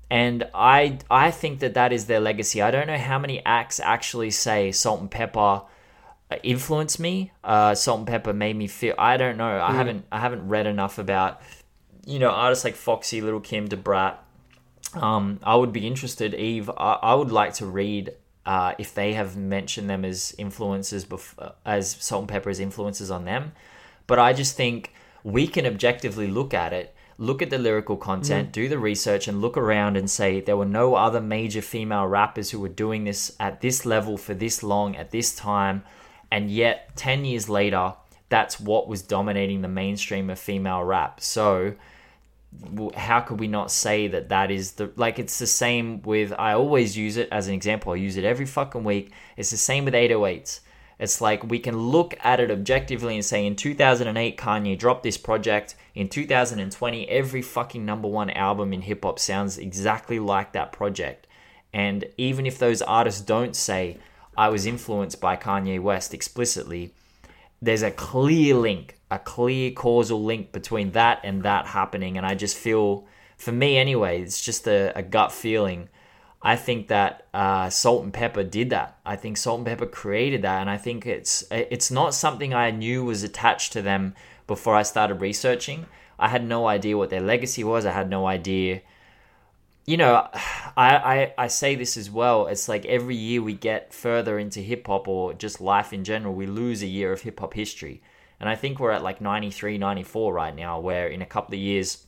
[0.10, 2.62] And I I think that that is their legacy.
[2.62, 5.66] I don't know how many acts actually say Salt-N-Pepa
[6.44, 7.32] influenced me.
[7.44, 8.96] Uh, Salt-N-Pepa made me feel.
[8.98, 9.60] I don't know.
[9.60, 11.42] I haven't I haven't read enough about
[12.06, 14.24] you know artists like Foxy, Little Kim, Da Brat.
[14.94, 16.70] Um, I would be interested, Eve.
[16.70, 18.14] I, I would like to read
[18.46, 23.52] uh, if they have mentioned them as influences, bef- as Salt-N-Pepa as influences on them.
[24.08, 24.94] But I just think
[25.26, 29.42] we can objectively look at it, look at the lyrical content, do the research, and
[29.42, 33.36] look around and say there were no other major female rappers who were doing this
[33.40, 35.84] at this level for this long at this time.
[36.32, 37.94] And yet, 10 years later,
[38.30, 41.22] that's what was dominating the mainstream of female rap.
[41.22, 41.76] So,
[42.96, 46.54] how could we not say that that is the like it's the same with I
[46.54, 47.94] always use it as an example.
[47.94, 49.12] I use it every fucking week.
[49.36, 50.62] It's the same with 808s.
[51.00, 55.18] It's like we can look at it objectively and say in 2008 Kanye dropped this
[55.18, 55.76] project.
[55.98, 61.26] In 2020 every fucking number 1 album in hip hop sounds exactly like that project.
[61.74, 63.98] And even if those artists don't say
[64.38, 66.94] I was influenced by Kanye West explicitly,
[67.64, 72.16] there's a clear link a clear causal link between that and that happening.
[72.18, 75.90] And I just feel, for me anyway, it's just a, a gut feeling.
[76.42, 79.00] I think that uh, Salt-N-Pepa did that.
[79.04, 83.24] I think Salt-N-Pepa created that, and I think it's it's not something I knew was
[83.24, 84.14] attached to them
[84.48, 85.86] before I started researching.
[86.18, 87.86] I had no idea what their legacy was.
[87.86, 88.82] I had no idea.
[89.86, 90.28] You know,
[90.78, 92.48] I, I, I say this as well.
[92.48, 96.34] It's like every year we get further into hip hop or just life in general,
[96.34, 98.02] we lose a year of hip hop history.
[98.40, 101.60] And I think we're at like 93, 94 right now, where in a couple of
[101.60, 102.06] years,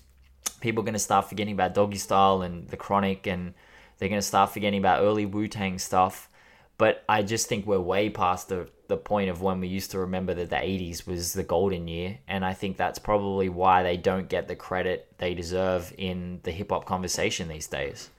[0.62, 3.54] people are going to start forgetting about Doggy Style and The Chronic and
[3.98, 6.30] they're going to start forgetting about early Wu Tang stuff.
[6.78, 10.00] But I just think we're way past the, the point of when we used to
[10.00, 12.18] remember that the 80s was the golden year.
[12.28, 16.52] And I think that's probably why they don't get the credit they deserve in the
[16.52, 18.10] hip hop conversation these days.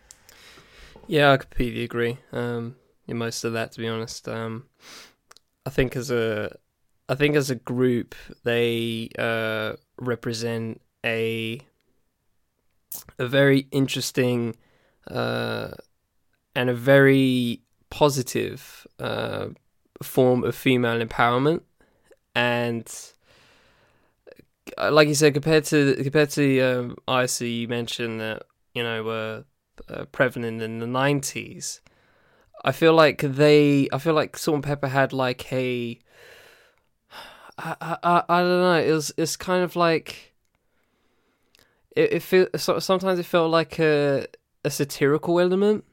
[1.08, 2.18] Yeah, I completely agree.
[2.32, 2.76] Um,
[3.08, 4.28] in most of that, to be honest.
[4.28, 4.66] Um,
[5.66, 6.56] I think as a,
[7.08, 8.14] I think as a group,
[8.44, 11.60] they uh, represent a,
[13.18, 14.54] a very interesting
[15.10, 15.72] uh,
[16.54, 19.48] and a very positive uh,
[20.02, 21.62] form of female empowerment.
[22.34, 22.90] And
[24.78, 28.44] uh, like you said, compared to compared to um, IC, you mentioned that
[28.74, 29.44] you know were
[29.88, 31.80] uh, prevalent in the nineties.
[32.64, 35.98] I feel like they, I feel like Salt-N-Pepa had like a,
[37.56, 38.74] I, I, I don't know.
[38.74, 40.34] It was, it's kind of like,
[41.96, 44.26] it, it feel sometimes it felt like a
[44.64, 45.84] a satirical element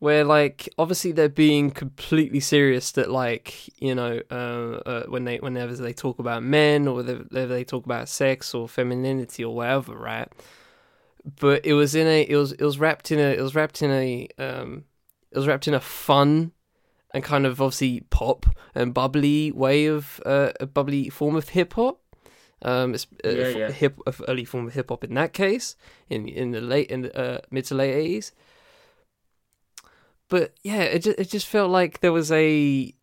[0.00, 5.36] where like obviously they're being completely serious that like you know uh, uh, when they
[5.38, 9.94] whenever they talk about men or whether they talk about sex or femininity or whatever
[9.94, 10.28] right
[11.38, 13.82] but it was in a it was it was wrapped in a it was wrapped
[13.82, 14.84] in a um
[15.30, 16.52] it was wrapped in a fun
[17.12, 21.74] and kind of obviously pop and bubbly way of uh, a bubbly form of hip
[21.74, 22.00] hop
[22.62, 23.70] um, it's a, Yeah, yeah.
[23.70, 25.76] hip a early form of hip hop in that case
[26.08, 28.32] in in the late in the uh, mid to late eighties.
[30.30, 32.94] But yeah, it just, it just felt like there was a,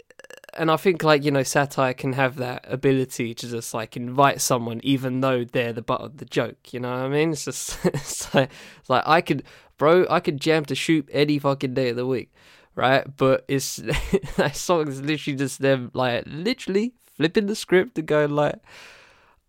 [0.57, 4.41] and I think like you know satire can have that ability to just like invite
[4.41, 6.73] someone even though they're the butt of the joke.
[6.73, 7.33] You know what I mean?
[7.33, 8.49] It's just it's like
[8.79, 9.43] it's like I could,
[9.77, 12.33] bro, I could jam to Shoop any fucking day of the week,
[12.75, 13.05] right?
[13.17, 13.75] But it's
[14.37, 18.55] that song is literally just them like literally flipping the script and going like.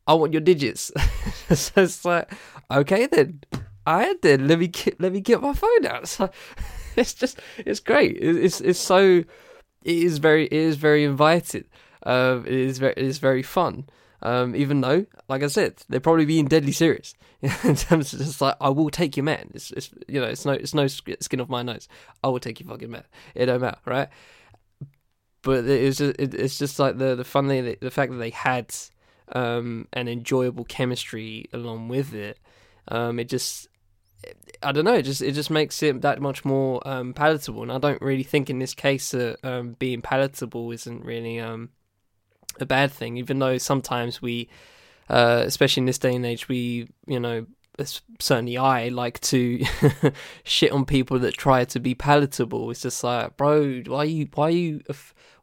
[0.06, 0.90] I want your digits.
[1.54, 2.32] so it's like,
[2.70, 3.42] okay then,
[3.86, 6.18] I right, then let me get, let me get my phone out.
[7.02, 8.16] it's just it's great.
[8.16, 9.24] It- It's it's so
[9.84, 11.66] it is very it is very invited.
[12.04, 13.88] Um, it is very it is very fun.
[14.20, 18.40] Um, even though, like I said, they're probably being deadly serious in terms of just
[18.40, 19.50] like I will take your man.
[19.54, 21.88] It's it's you know it's no it's no skin off my nose.
[22.24, 23.04] I will take your fucking man.
[23.34, 24.08] It don't matter, right?
[25.42, 28.30] But it's just it, it's just like the the fun thing, the fact that they
[28.30, 28.74] had
[29.32, 32.38] um, an enjoyable chemistry along with it.
[32.88, 33.68] Um, it just,
[34.62, 37.62] I don't know, it just it just makes it that much more um, palatable.
[37.62, 41.70] And I don't really think in this case that um, being palatable isn't really um,
[42.58, 44.48] a bad thing, even though sometimes we,
[45.08, 47.46] uh, especially in this day and age, we you know.
[48.18, 49.64] Certainly, I like to
[50.42, 52.72] shit on people that try to be palatable.
[52.72, 54.80] It's just like, bro, why you, why are you,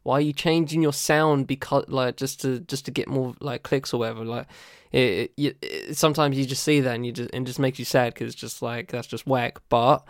[0.06, 3.64] why are you changing your sound because like just to just to get more like
[3.64, 4.24] clicks or whatever?
[4.24, 4.46] Like
[4.92, 7.80] it, it, it sometimes you just see that and you just and it just makes
[7.80, 9.58] you sad because it's just like that's just whack.
[9.68, 10.06] But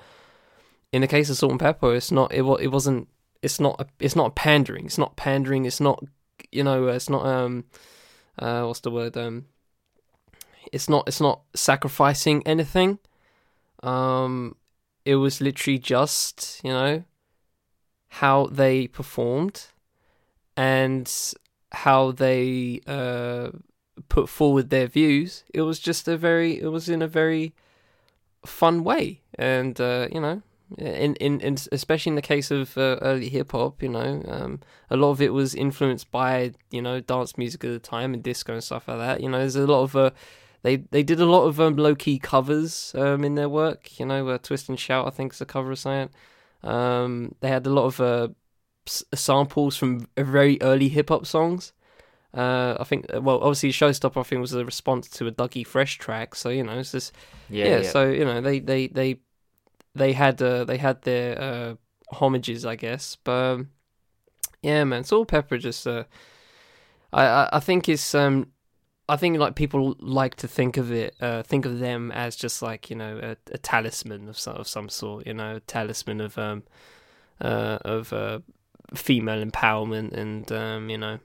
[0.93, 3.09] in the case of Salt-N-Pepa it's not it, it wasn't
[3.41, 4.85] it's not a, it's not pandering.
[4.85, 5.65] It's not pandering.
[5.65, 6.05] It's not
[6.53, 7.65] you know it's not um
[8.39, 9.17] uh what's the word?
[9.17, 9.47] Um
[10.75, 12.99] it's not it's not sacrificing anything.
[13.83, 14.57] Um
[15.07, 17.05] it was literally just you know
[18.09, 19.69] how they performed
[20.57, 21.13] and
[21.73, 23.51] how they uh,
[24.09, 25.45] put forward their views.
[25.53, 27.55] It was just a very, it was in a very
[28.45, 30.43] fun way, and uh, you know,
[30.79, 34.61] in, in in especially in the case of uh, early hip hop, you know, um,
[34.91, 38.23] a lot of it was influenced by you know dance music at the time and
[38.23, 39.21] disco and stuff like that.
[39.21, 40.11] You know, there's a lot of uh,
[40.63, 43.99] they they did a lot of um, low key covers um, in their work.
[43.99, 46.11] You know, uh, Twist and Shout I think is a cover of something.
[46.63, 48.29] Um, they had a lot of uh,
[48.87, 51.73] s- samples from very early hip hop songs.
[52.35, 55.99] Uh, I think, well, obviously, Showstopper I think was a response to a Dougie Fresh
[55.99, 56.35] track.
[56.35, 57.13] So you know, it's just
[57.49, 57.83] Yeah, yeah.
[57.83, 57.91] yeah.
[57.91, 59.21] So you know, they they they
[59.95, 61.75] they had uh, they had their uh,
[62.11, 63.17] homages, I guess.
[63.25, 63.71] But um,
[64.63, 66.05] yeah, man, Salt Pepper just uh,
[67.13, 68.53] I, I I think it's um.
[69.09, 72.61] I think like people like to think of it, uh, think of them as just
[72.61, 76.21] like you know a, a talisman of some of some sort, you know, a talisman
[76.21, 76.65] of um,
[77.41, 78.41] uh, of uh,
[78.95, 81.19] female empowerment and um, you know,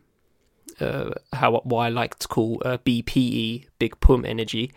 [0.79, 4.71] uh, how what I like to call uh, BPE, Big Pum Energy,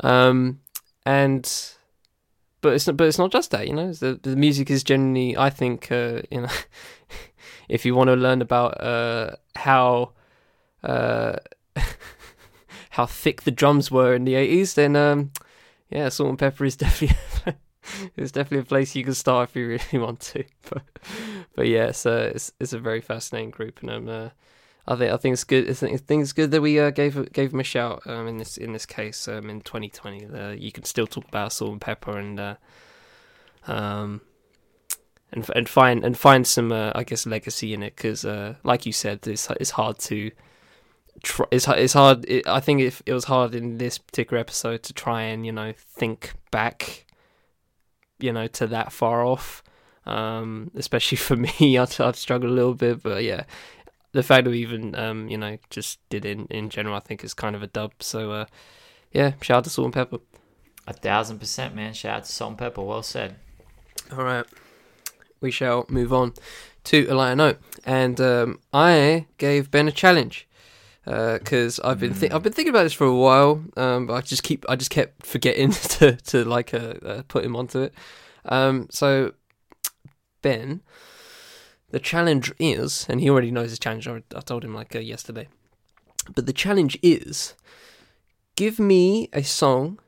[0.00, 0.60] um,
[1.04, 1.44] and
[2.60, 3.92] but it's not, but it's not just that, you know.
[3.92, 6.48] The the music is generally, I think, uh, you know,
[7.68, 10.12] if you want to learn about uh, how
[10.82, 11.36] uh,
[12.90, 15.32] how thick the drums were in the eighties, then um,
[15.90, 17.16] yeah, Salt-N-Pepa is definitely
[18.16, 20.44] it's definitely a place you can start if you really want to.
[20.68, 20.82] But
[21.54, 24.28] but yeah, it's uh, it's, it's a very fascinating group, and um, uh,
[24.86, 25.68] I think I think it's good.
[25.68, 28.56] I think, it's good that we uh, gave gave them a shout um, in this
[28.56, 30.26] in this case um, in 2020.
[30.26, 32.54] Uh, you can still talk about Salt-N-Pepa and uh,
[33.66, 34.22] um
[35.32, 38.86] and and find and find some uh, I guess legacy in it because uh, like
[38.86, 40.30] you said, it's it's hard to.
[41.22, 42.24] Try, it's it's hard.
[42.26, 45.52] It, I think it, it was hard in this particular episode to try and you
[45.52, 47.04] know think back,
[48.22, 49.62] you know, to that far off.
[50.06, 53.44] Um, especially for me, I'd, I'd struggle a little bit, but yeah,
[54.12, 57.24] the fact that we even um, you know just did in in general, I think
[57.24, 57.92] is kind of a dub.
[58.00, 58.46] So uh,
[59.12, 60.20] yeah, shout out to Salt-N-Pepa.
[60.86, 61.92] A thousand percent, man.
[61.92, 62.84] Shout out to Salt-N-Pepa.
[62.84, 63.36] Well said.
[64.12, 64.46] All right,
[65.40, 66.34] we shall move on
[66.84, 70.48] to a lighter note, and um, I gave Ben a challenge
[71.04, 74.20] because I've been thi- I've been thinking about this for a while, um, but I
[74.20, 77.94] just keep I just kept forgetting to to like uh, uh, put him onto it.
[78.44, 79.32] Um, so
[80.42, 80.82] Ben,
[81.90, 84.06] the challenge is, and he already knows his challenge.
[84.08, 85.48] I, I told him like uh, yesterday,
[86.34, 87.54] but the challenge is,
[88.56, 89.98] give me a song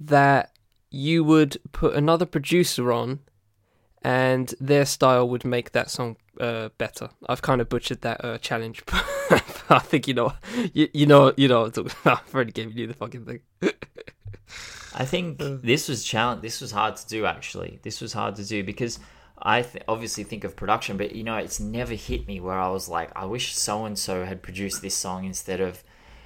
[0.00, 0.52] that
[0.90, 3.20] you would put another producer on
[4.02, 7.10] and their style would make that song uh, better.
[7.28, 9.04] I've kind of butchered that uh, challenge, but
[9.70, 10.32] I think you know,
[10.72, 11.60] you, you know, you know.
[11.62, 12.22] What I'm talking about.
[12.26, 13.40] I've already given you the fucking thing.
[14.94, 16.42] I think this was challenge.
[16.42, 17.26] This was hard to do.
[17.26, 18.98] Actually, this was hard to do because
[19.40, 22.68] I th- obviously think of production, but you know, it's never hit me where I
[22.70, 25.84] was like, I wish so and so had produced this song instead of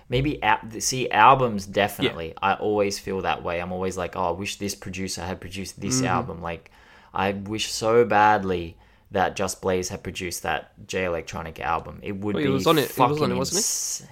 [0.08, 1.66] maybe al- see albums.
[1.66, 3.60] Definitely, I always feel that way.
[3.60, 6.06] I'm always like, oh, I wish this producer had produced this Mm-hmm.
[6.06, 6.40] album.
[6.42, 6.70] Like,
[7.12, 8.76] I wish so badly
[9.12, 12.00] that Just Blaze had produced that Jay Electronica album.
[12.02, 14.08] It would be he was on it- he was on fucking it, wasn't insane.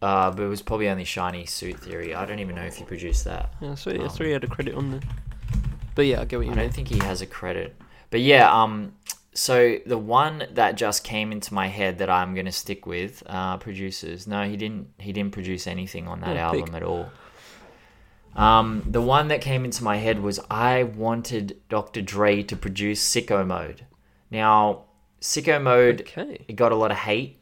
[0.00, 2.14] Uh, but it was probably only Shiny Suit Theory.
[2.14, 3.54] I don't even know if he produced that.
[3.60, 5.00] Yeah, so yeah, so he had a credit on there.
[5.94, 6.58] But yeah, I get what you I mean.
[6.58, 7.76] I don't think he has a credit.
[8.10, 8.94] But yeah, um,
[9.32, 13.56] so the one that just came into my head that I'm gonna stick with, uh,
[13.58, 14.26] producers.
[14.26, 14.88] No, he didn't.
[14.98, 16.74] He didn't produce anything on that Oh, album big.
[16.74, 17.10] at all.
[18.34, 22.00] Um, the one that came into my head was I wanted Dr.
[22.00, 23.86] Dre to produce Sicko Mode.
[24.32, 24.86] Now,
[25.20, 26.44] Sicko Mode Okay.
[26.48, 27.38] it got a lot of hate,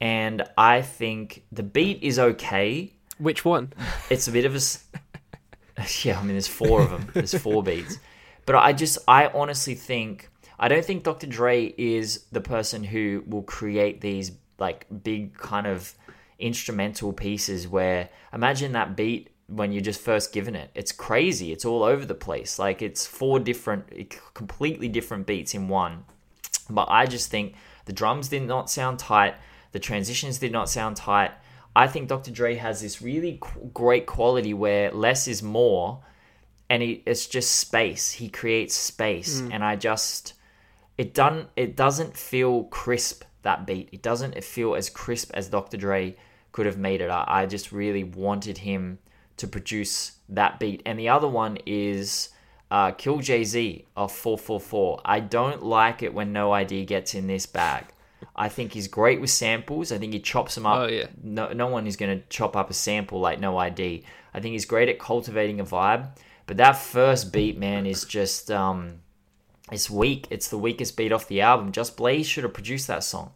[0.00, 2.92] and I think the beat is okay.
[3.18, 3.72] Which one?
[4.10, 4.60] It's a bit of a
[6.04, 6.18] yeah.
[6.18, 7.08] I mean, there's four of them.
[7.14, 7.98] There's four beats,
[8.44, 10.28] but I just I honestly think
[10.58, 11.26] I don't think Dr.
[11.26, 15.94] Dre is the person who will create these like big kind of
[16.38, 20.70] instrumental pieces where imagine that beat when you're just first given it.
[20.74, 21.52] It's crazy.
[21.52, 22.58] It's all over the place.
[22.58, 23.84] Like it's four different,
[24.34, 26.04] completely different beats in one.
[26.68, 27.54] But I just think
[27.84, 29.34] the drums did not sound tight.
[29.72, 31.32] The transitions did not sound tight.
[31.74, 32.30] I think Dr.
[32.30, 36.02] Dre has this really qu- great quality where less is more,
[36.70, 38.12] and he, it's just space.
[38.12, 39.52] He creates space, hmm.
[39.52, 40.32] and I just
[40.96, 43.90] it done it doesn't feel crisp that beat.
[43.92, 45.76] It doesn't feel as crisp as Dr.
[45.76, 46.16] Dre
[46.52, 47.10] could have made it.
[47.10, 48.98] I, I just really wanted him
[49.36, 50.82] to produce that beat.
[50.86, 52.30] And the other one is
[52.70, 55.00] uh, Kill Jay Z of 444.
[55.04, 57.84] I don't like it when No ID gets in this bag.
[58.34, 59.92] I think he's great with samples.
[59.92, 60.78] I think he chops them up.
[60.78, 61.06] Oh, yeah.
[61.22, 64.04] No, no one is going to chop up a sample like No ID.
[64.34, 66.08] I think he's great at cultivating a vibe.
[66.46, 69.00] But that first beat, man, is just um,
[69.72, 70.26] it's weak.
[70.30, 71.72] It's the weakest beat off the album.
[71.72, 73.32] Just Blaze should have produced that song.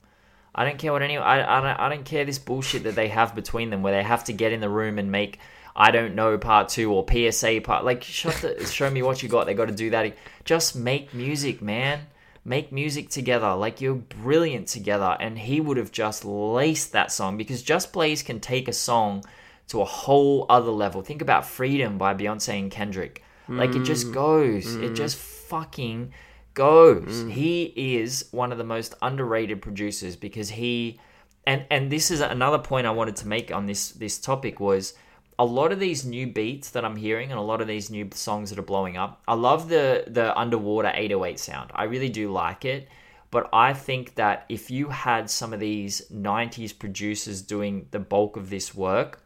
[0.55, 1.27] I don't care what anyone.
[1.27, 1.81] I, I don't.
[1.81, 4.53] I don't care this bullshit that they have between them, where they have to get
[4.53, 5.39] in the room and make.
[5.81, 7.87] I don't know part two or PSA part.
[7.87, 8.67] Like, shut the.
[8.71, 9.47] show me what you got.
[9.47, 10.15] They got to do that.
[10.45, 12.01] Just make music, man.
[12.45, 13.55] Make music together.
[13.55, 15.17] Like you're brilliant together.
[15.19, 19.25] And he would have just laced that song because Just Blaze can take a song
[19.69, 21.01] to a whole other level.
[21.01, 23.25] Think about Freedom by Beyonce and Kendrick.
[23.49, 24.15] Like it just mm.
[24.15, 24.77] goes.
[24.77, 24.95] It mm.
[24.95, 26.13] just fucking
[26.55, 27.25] goes.
[27.25, 27.33] Mm.
[27.33, 31.01] He is one of the most underrated producers because he
[31.47, 34.95] and and this is another point I wanted to make on this this topic was
[35.41, 38.11] a lot of these new beats that I'm hearing and a lot of these new
[38.13, 39.23] songs that are blowing up.
[39.27, 41.71] I love the the underwater 808 sound.
[41.75, 42.89] I really do like it.
[43.31, 48.37] But I think that if you had some of these 90s producers doing the bulk
[48.37, 49.23] of this work,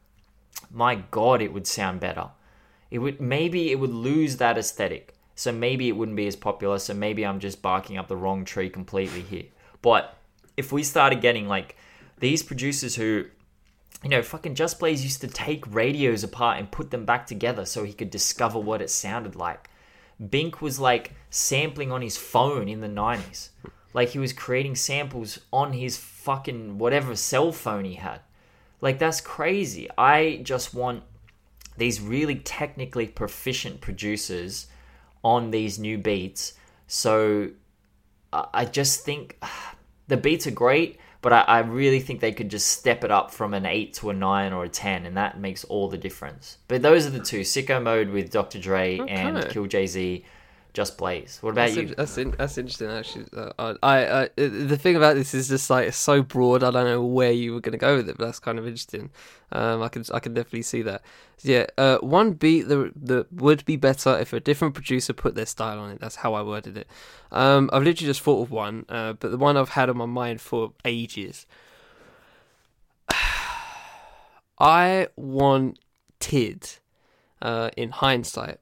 [0.71, 2.29] my god, it would sound better.
[2.93, 5.17] It would maybe it would lose that aesthetic.
[5.35, 6.79] So maybe it wouldn't be as popular.
[6.79, 9.47] So maybe I'm just barking up the wrong tree completely here.
[9.83, 10.17] But
[10.57, 11.77] if we started getting like
[12.21, 13.25] these producers who
[14.05, 17.65] you know, fucking Just Blaze used to take radios apart and put them back together
[17.65, 19.71] so he could discover what it sounded like.
[20.31, 23.49] Bink was like sampling on his phone in the 90s.
[23.95, 28.21] Like he was creating samples on his fucking whatever cell phone he had.
[28.83, 29.89] Like that's crazy.
[29.97, 31.03] I just want
[31.79, 34.67] these really technically proficient producers
[35.23, 36.53] on these new beats.
[36.87, 37.51] So
[38.33, 39.43] I just think
[40.09, 43.31] the beats are great, but I, I really think they could just step it up
[43.31, 46.59] from an 8 to a 9 or a 10, and that makes all the difference.
[46.69, 48.59] But those are the two Sicko Mode with Dr.
[48.59, 50.23] Dre and Kill Jay Z,
[50.75, 51.39] Just Blaze.
[51.41, 51.83] What about That's, you?
[51.83, 53.27] in- that's, in- that's interesting, actually.
[53.33, 56.65] Uh, I, I, the thing about this is just like it's so broad.
[56.65, 58.67] I don't know where you were going to go with it, but that's kind of
[58.67, 59.11] interesting.
[59.53, 61.03] Um, I can, I can definitely see that.
[61.43, 65.47] Yeah, uh, one beat that that would be better if a different producer put their
[65.47, 66.01] style on it.
[66.01, 66.89] That's how I worded it.
[67.31, 70.07] Um, I've literally just thought of one, uh, but the one I've had on my
[70.07, 71.47] mind for ages.
[74.59, 76.69] I wanted,
[77.41, 78.59] uh, in hindsight,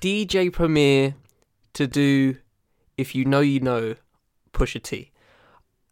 [0.00, 1.14] DJ Premier
[1.74, 2.36] to do
[2.96, 3.94] if you know you know
[4.52, 5.10] Pusha T.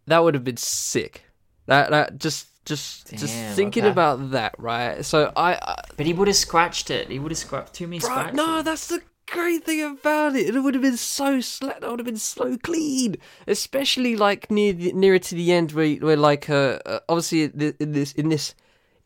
[0.07, 1.25] That would have been sick.
[1.67, 3.91] That that just just just thinking okay.
[3.91, 5.05] about that, right?
[5.05, 7.11] So I, I But he would have scratched it.
[7.11, 8.37] He would have scratched too many Bro, scratches.
[8.37, 10.55] no, that's the great thing about it.
[10.55, 14.73] It would have been so sla- That would have been so clean, especially like near
[14.73, 18.55] the, nearer to the end, where where like uh, uh obviously in this in this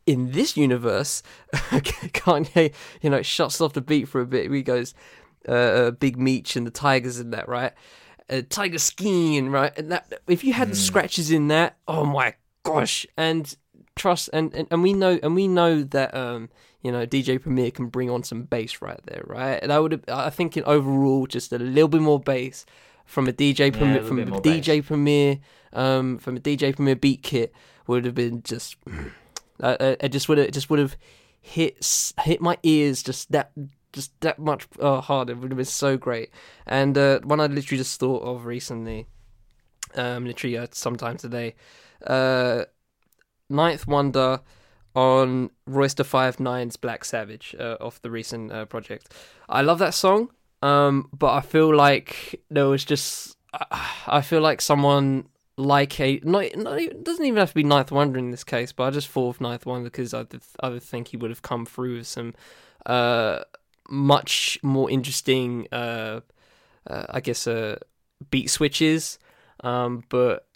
[0.07, 1.23] in this universe,
[1.53, 4.51] Kanye you know shuts off the beat for a bit.
[4.51, 4.95] He goes
[5.49, 7.73] uh, uh Big Meech and the Tigers and that right.
[8.31, 9.77] Uh, tiger skiing, right?
[9.77, 13.07] And that if you had the scratches in that, oh my gosh!
[13.17, 13.55] And
[13.97, 16.49] trust, and, and and we know, and we know that um,
[16.83, 19.59] you know, DJ Premier can bring on some bass right there, right?
[19.63, 22.67] And I would, I think, in overall, just a little bit more bass
[23.07, 25.39] from a DJ a Premier, little from a DJ Premier,
[25.73, 27.55] um, from a DJ Premier beat kit
[27.87, 28.77] would have been just,
[29.63, 30.97] uh, it just would have, just would have
[31.41, 33.53] hit hit my ears just that
[33.93, 35.33] just that much uh, harder.
[35.33, 36.31] It would have been so great.
[36.67, 39.07] And uh, one I literally just thought of recently,
[39.95, 41.55] um, literally uh, sometime today,
[42.07, 42.65] uh,
[43.49, 44.41] Ninth Wonder
[44.95, 46.39] on Royster Five
[46.81, 49.13] Black Savage uh, off the recent uh, project.
[49.49, 50.31] I love that song,
[50.63, 53.37] um, but I feel like there was just
[54.07, 55.27] I feel like someone
[55.57, 58.73] like a not, not it doesn't even have to be Ninth Wonder in this case,
[58.73, 60.25] but I just thought of Ninth Wonder because I
[60.61, 62.35] I think he would have come through with some
[62.87, 63.41] uh
[63.89, 66.21] much more interesting uh,
[66.87, 67.77] uh I guess uh
[68.31, 69.19] beat switches.
[69.63, 70.47] Um but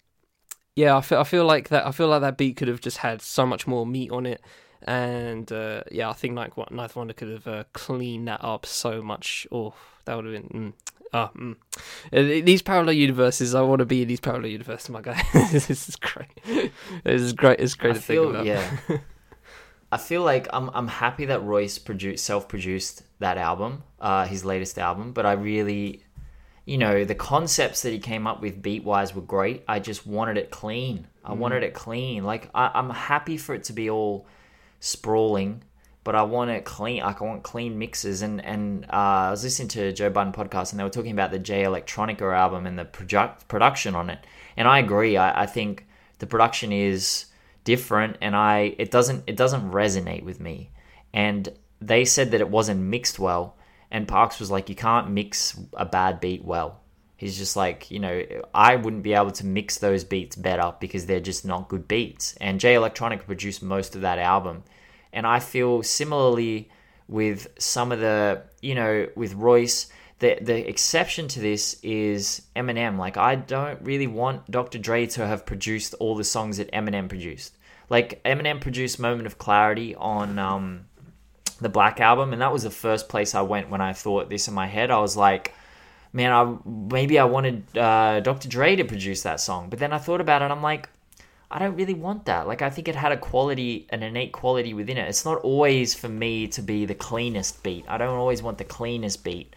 [0.75, 2.97] yeah I feel I feel like that I feel like that beat could have just
[2.97, 4.41] had so much more meat on it.
[4.81, 8.65] And uh yeah I think Ninth, Won- Ninth Wonder could have uh, cleaned that up
[8.65, 9.45] so much.
[9.51, 9.75] Oh
[10.05, 10.73] that would have been mm.
[11.13, 11.55] Ah, mm.
[12.11, 15.21] Uh, These parallel universes, I want to be in these parallel universes, my guy.
[15.51, 16.71] this is great.
[17.03, 17.59] This is great.
[17.59, 18.45] It's great I to feel think about.
[18.45, 18.77] yeah.
[19.91, 24.77] I feel like I'm I'm happy that Royce produced self-produced that album, uh, his latest
[24.77, 25.13] album.
[25.13, 26.03] But I really,
[26.65, 29.63] you know, the concepts that he came up with beat-wise were great.
[29.65, 31.07] I just wanted it clean.
[31.23, 32.25] I wanted it clean.
[32.25, 34.27] Like I, I'm happy for it to be all
[34.81, 35.63] sprawling,
[36.07, 37.03] but I want it clean.
[37.03, 38.21] Like I want clean mixes.
[38.21, 41.31] And and uh, I was listening to Joe Budden podcast, and they were talking about
[41.31, 44.19] the Jay Electronica album and the production on it.
[44.55, 45.17] And I agree.
[45.17, 45.85] I, I think
[46.19, 47.25] the production is
[47.65, 50.71] different, and I it doesn't it doesn't resonate with me.
[51.13, 51.49] And
[51.81, 53.57] they said that it wasn't mixed well,
[53.91, 56.79] and Parks was like, you can't mix a bad beat well.
[57.17, 61.05] He's just like, you know, I wouldn't be able to mix those beats better because
[61.05, 62.33] they're just not good beats.
[62.39, 64.63] And Jay Electronica produced most of that album.
[65.13, 66.69] And I feel similarly
[67.07, 69.87] with some of the, you know, with Royce,
[70.19, 72.97] the the exception to this is Eminem.
[72.97, 74.77] Like I don't really want Dr.
[74.79, 77.55] Dre to have produced all the songs that Eminem produced.
[77.89, 80.85] Like Eminem produced Moment of Clarity on um
[81.59, 84.47] the Black album, and that was the first place I went when I thought this
[84.47, 84.91] in my head.
[84.91, 85.53] I was like,
[86.13, 88.47] man, I maybe I wanted uh, Dr.
[88.49, 90.51] Dre to produce that song, but then I thought about it.
[90.51, 90.89] I'm like,
[91.49, 92.47] I don't really want that.
[92.47, 95.07] Like, I think it had a quality, an innate quality within it.
[95.07, 97.85] It's not always for me to be the cleanest beat.
[97.87, 99.55] I don't always want the cleanest beat.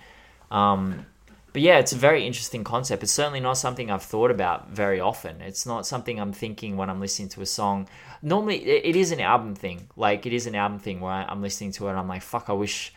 [0.52, 1.06] Um,
[1.52, 3.02] but yeah, it's a very interesting concept.
[3.02, 5.40] It's certainly not something I've thought about very often.
[5.40, 7.88] It's not something I'm thinking when I'm listening to a song.
[8.22, 9.88] Normally, it is an album thing.
[9.96, 12.44] Like, it is an album thing where I'm listening to it and I'm like, fuck,
[12.48, 12.94] I wish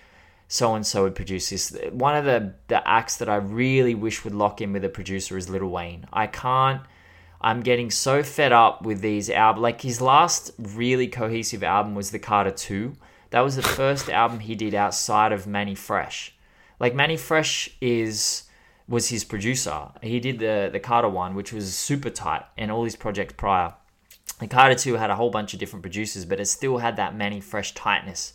[0.48, 1.76] so and so would produce this.
[1.92, 5.36] One of the, the acts that I really wish would lock in with a producer
[5.36, 6.06] is Lil Wayne.
[6.14, 6.82] I can't.
[7.44, 9.64] I'm getting so fed up with these albums.
[9.64, 12.94] Like his last really cohesive album was the Carter 2.
[13.32, 16.34] That was the first album he did outside of Mannie Fresh.
[16.80, 18.44] Like Mannie Fresh is
[18.88, 19.90] was his producer.
[20.02, 23.74] He did the the Carter one, which was super tight, and all his projects prior.
[24.40, 27.16] The Carter 2 had a whole bunch of different producers, but it still had that
[27.16, 28.34] Mannie Fresh tightness.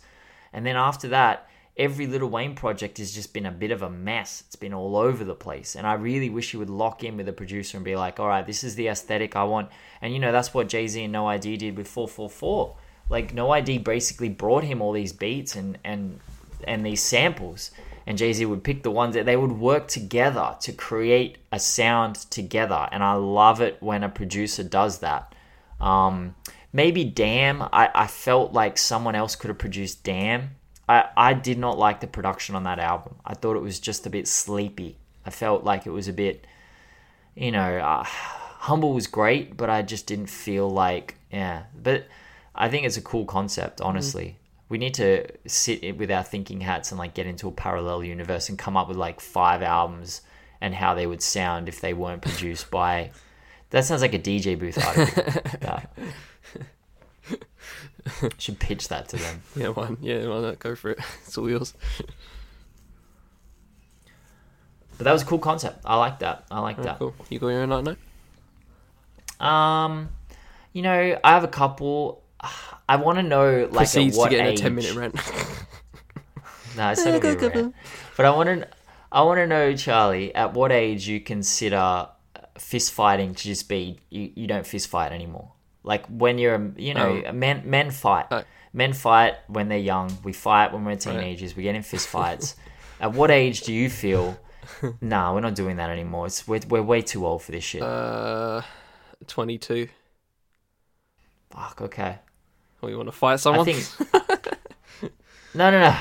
[0.53, 3.89] And then after that, every Lil Wayne project has just been a bit of a
[3.89, 4.43] mess.
[4.45, 5.75] It's been all over the place.
[5.75, 8.27] And I really wish he would lock in with a producer and be like, all
[8.27, 9.69] right, this is the aesthetic I want.
[10.01, 12.75] And you know, that's what Jay Z and No ID did with 444.
[13.09, 16.19] Like, No ID basically brought him all these beats and, and,
[16.65, 17.71] and these samples.
[18.05, 21.59] And Jay Z would pick the ones that they would work together to create a
[21.59, 22.89] sound together.
[22.91, 25.33] And I love it when a producer does that.
[25.79, 26.35] Um,
[26.73, 30.55] maybe Damn, I, I felt like someone else could have produced Damn.
[30.89, 33.15] I, I did not like the production on that album.
[33.23, 34.97] I thought it was just a bit sleepy.
[35.23, 36.47] I felt like it was a bit,
[37.35, 41.63] you know, uh, Humble was great, but I just didn't feel like, yeah.
[41.81, 42.07] But
[42.55, 44.37] I think it's a cool concept, honestly.
[44.67, 48.49] We need to sit with our thinking hats and like get into a parallel universe
[48.49, 50.21] and come up with like five albums
[50.59, 53.11] and how they would sound if they weren't produced by.
[53.69, 55.23] That sounds like a DJ booth article.
[55.61, 55.93] That.
[58.37, 59.41] Should pitch that to them.
[59.55, 59.97] Yeah, one.
[60.01, 60.59] Yeah, why not?
[60.59, 60.99] Go for it.
[61.25, 61.73] It's all yours.
[64.97, 65.81] But that was a cool concept.
[65.85, 66.45] I like that.
[66.51, 66.99] I like that.
[66.99, 67.13] cool.
[67.29, 67.83] You got your own night
[69.39, 69.45] note?
[69.45, 70.09] Um,
[70.73, 72.21] you know, I have a couple.
[72.87, 74.59] I want to know like Proceeds at what to get age.
[74.59, 75.15] a ten minute rent.
[76.75, 77.71] No, it's not gonna rare.
[78.17, 78.67] But I want to,
[79.11, 82.07] I want to know, Charlie, at what age you consider
[82.57, 85.51] fist fighting to just be you, you don't fist fight anymore.
[85.83, 87.31] Like when you're, you know, Oh.
[87.31, 88.27] men men fight.
[88.31, 88.45] Right.
[88.73, 90.15] Men fight when they're young.
[90.23, 91.55] We fight when we're teenagers.
[91.55, 92.55] We get in fist fights.
[92.99, 94.37] at what age do you feel?
[95.01, 96.27] nah, we're not doing that anymore.
[96.27, 97.81] It's we're, we're way too old for this shit.
[97.81, 98.61] uh,
[99.27, 99.87] twenty two.
[101.49, 101.81] Fuck.
[101.81, 102.19] Okay.
[102.83, 103.67] Oh, you want to fight someone?
[103.67, 104.11] I think.
[105.53, 105.95] no, no, no,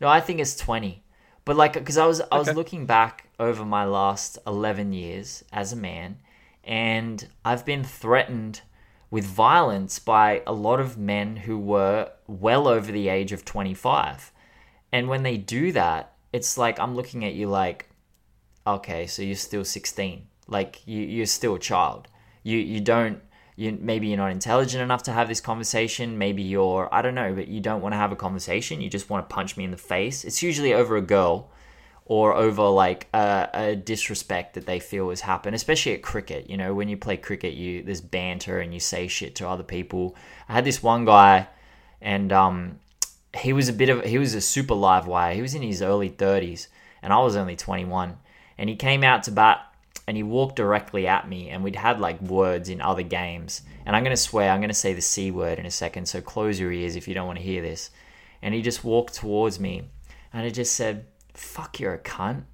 [0.00, 0.08] no.
[0.08, 1.02] I think it's twenty.
[1.44, 2.56] But like, because I was I was Okay.
[2.56, 6.18] looking back over my last eleven years as a man,
[6.64, 8.60] and I've been threatened
[9.10, 13.74] with violence by a lot of men who were well over the age of twenty
[13.74, 14.32] five,
[14.92, 17.88] and when they do that, it's like I'm looking at you like,
[18.66, 20.26] okay, so you're still 16.
[20.48, 22.08] Like you, you're still a child.
[22.42, 23.20] You, you don't,
[23.56, 26.18] you maybe you're not intelligent enough to have this conversation.
[26.18, 28.80] Maybe you're, I don't know, but you don't want to have a conversation.
[28.80, 30.24] You just want to punch me in the face.
[30.24, 31.50] It's usually over a girl
[32.10, 36.50] or over like a, a disrespect that they feel has happened, especially at cricket.
[36.50, 39.62] You know, when you play cricket, you there's banter and you say shit to other
[39.62, 40.16] people.
[40.48, 41.46] I had this one guy,
[42.00, 42.80] and um,
[43.38, 45.36] he was a bit of he was a super live wire.
[45.36, 46.66] He was in his early 30s,
[47.00, 48.16] and I was only 21.
[48.58, 49.72] And he came out to bat,
[50.08, 53.62] and he walked directly at me, and we'd had like words in other games.
[53.86, 56.58] And I'm gonna swear, I'm gonna say the c word in a second, so close
[56.58, 57.90] your ears if you don't want to hear this.
[58.42, 59.84] And he just walked towards me,
[60.32, 61.06] and I just said,
[61.40, 62.44] "Fuck, you're a cunt."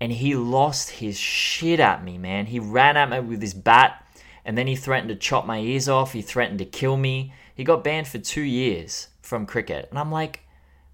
[0.00, 2.46] And he lost his shit at me, man.
[2.46, 4.06] He ran at me with his bat,
[4.44, 6.12] and then he threatened to chop my ears off.
[6.12, 7.32] He threatened to kill me.
[7.54, 9.88] He got banned for two years from cricket.
[9.90, 10.46] And I'm like,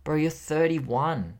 [0.02, 1.38] bro, you're 31.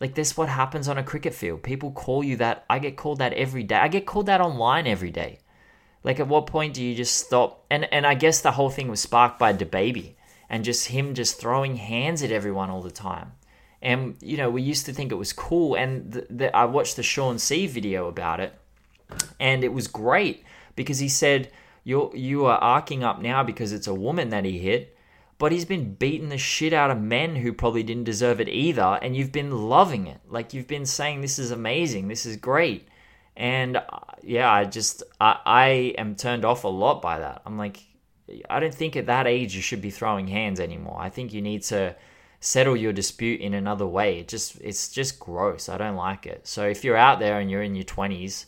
[0.00, 1.62] Like, this what happens on a cricket field.
[1.62, 2.64] People call you that.
[2.68, 3.76] I get called that every day.
[3.76, 5.38] I get called that online every day.
[6.04, 7.64] Like, at what point do you just stop?
[7.70, 10.14] And and I guess the whole thing was sparked by DaBaby
[10.48, 13.32] and just him just throwing hands at everyone all the time.
[13.80, 15.74] And you know, we used to think it was cool.
[15.74, 18.54] And the, I watched the Shawn Cee video about it,
[19.38, 20.44] and it was great
[20.76, 21.50] because he said
[21.84, 24.96] you're you are arcing up now because it's a woman that he hit,
[25.38, 28.98] but he's been beating the shit out of men who probably didn't deserve it either,
[29.00, 30.20] and you've been loving it.
[30.28, 32.88] Like you've been saying this is amazing, this is great,
[33.36, 33.82] and uh,
[34.22, 37.42] yeah, I just I, I am turned off a lot by that.
[37.46, 37.80] I'm like,
[38.50, 40.98] I don't think at that age you should be throwing hands anymore.
[41.00, 41.94] I think you need to
[42.40, 44.20] settle your dispute in another way.
[44.20, 45.68] It just it's just gross.
[45.68, 46.46] I don't like it.
[46.46, 48.46] So if you're out there and you're in your 20s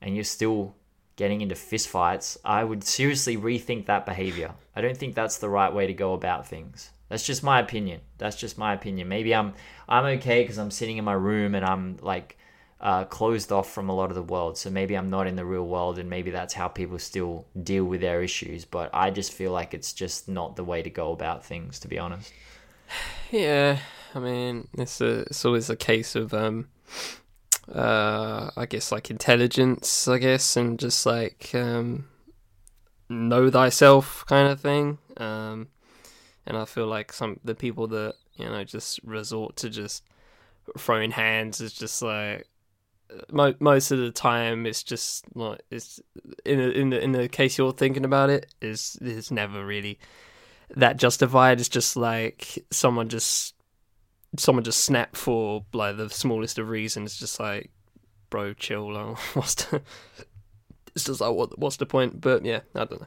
[0.00, 0.74] and you're still
[1.16, 4.52] getting into fistfights, I would seriously rethink that behavior.
[4.74, 6.90] I don't think that's the right way to go about things.
[7.08, 8.00] That's just my opinion.
[8.18, 9.08] That's just my opinion.
[9.08, 9.52] Maybe I'm
[9.88, 12.38] I'm okay because I'm sitting in my room and I'm like
[12.80, 14.58] uh, closed off from a lot of the world.
[14.58, 17.84] So maybe I'm not in the real world, and maybe that's how people still deal
[17.84, 18.64] with their issues.
[18.64, 21.88] But I just feel like it's just not the way to go about things, to
[21.88, 22.32] be honest.
[23.30, 23.78] Yeah,
[24.14, 26.68] I mean, it's a, it's always a case of um,
[27.72, 32.08] uh, I guess like intelligence, I guess, and just like um,
[33.08, 34.98] know thyself kind of thing.
[35.16, 35.68] Um,
[36.46, 40.04] and I feel like some the people that you know just resort to just
[40.78, 42.46] throwing hands is just like
[43.30, 46.00] mo- most of the time it's just like it's
[46.44, 49.98] in in the in the case you're thinking about it is is never really
[50.76, 51.60] that justified.
[51.60, 53.54] It's just like someone just
[54.38, 57.16] someone just snapped for like the smallest of reasons.
[57.16, 57.70] Just like,
[58.30, 58.92] bro, chill.
[58.92, 59.82] Like, what's the?
[60.94, 62.20] It's just like what what's the point?
[62.20, 63.06] But yeah, I don't know.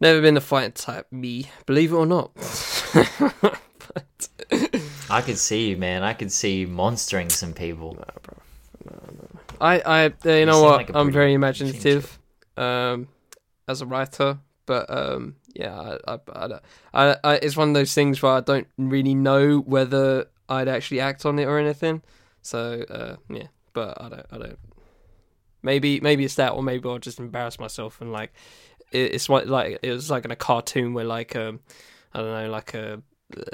[0.00, 2.32] Never been a fighting type, me, believe it or not.
[2.94, 4.28] but,
[5.08, 6.02] I could see you, man.
[6.02, 8.04] I could see you monstering some people.
[9.60, 10.76] I, I, uh, you know what?
[10.76, 12.18] like I'm very imaginative,
[12.56, 13.08] um,
[13.68, 16.60] as a writer, but um, yeah, I, I, I,
[16.92, 21.00] I, I, it's one of those things where I don't really know whether I'd actually
[21.00, 22.02] act on it or anything.
[22.42, 24.58] So, uh, yeah, but I don't, I don't.
[25.62, 28.32] Maybe, maybe it's that, or maybe I'll just embarrass myself and like,
[28.90, 31.60] it, it's like, like it was like in a cartoon where like, um,
[32.12, 33.00] I don't know, like a,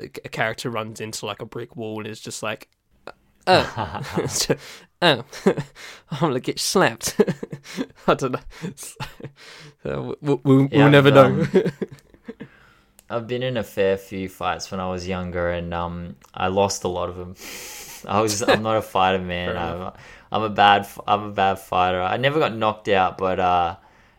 [0.02, 2.68] a character runs into like a brick wall and is just like,
[3.46, 4.02] oh,
[5.02, 5.24] oh,
[6.10, 7.20] I'm gonna get slapped.
[8.06, 8.40] I don't know.
[9.82, 11.46] So, we'll, we'll, Yeah, we'll never know.
[11.54, 11.72] um,
[13.08, 16.84] I've been in a fair few fights when I was younger, and um, I lost
[16.84, 17.34] a lot of them.
[18.06, 19.56] I was I'm not a fighter, man.
[19.56, 19.92] I'm,
[20.30, 22.00] I'm a bad I'm a bad fighter.
[22.02, 23.76] I never got knocked out, but uh,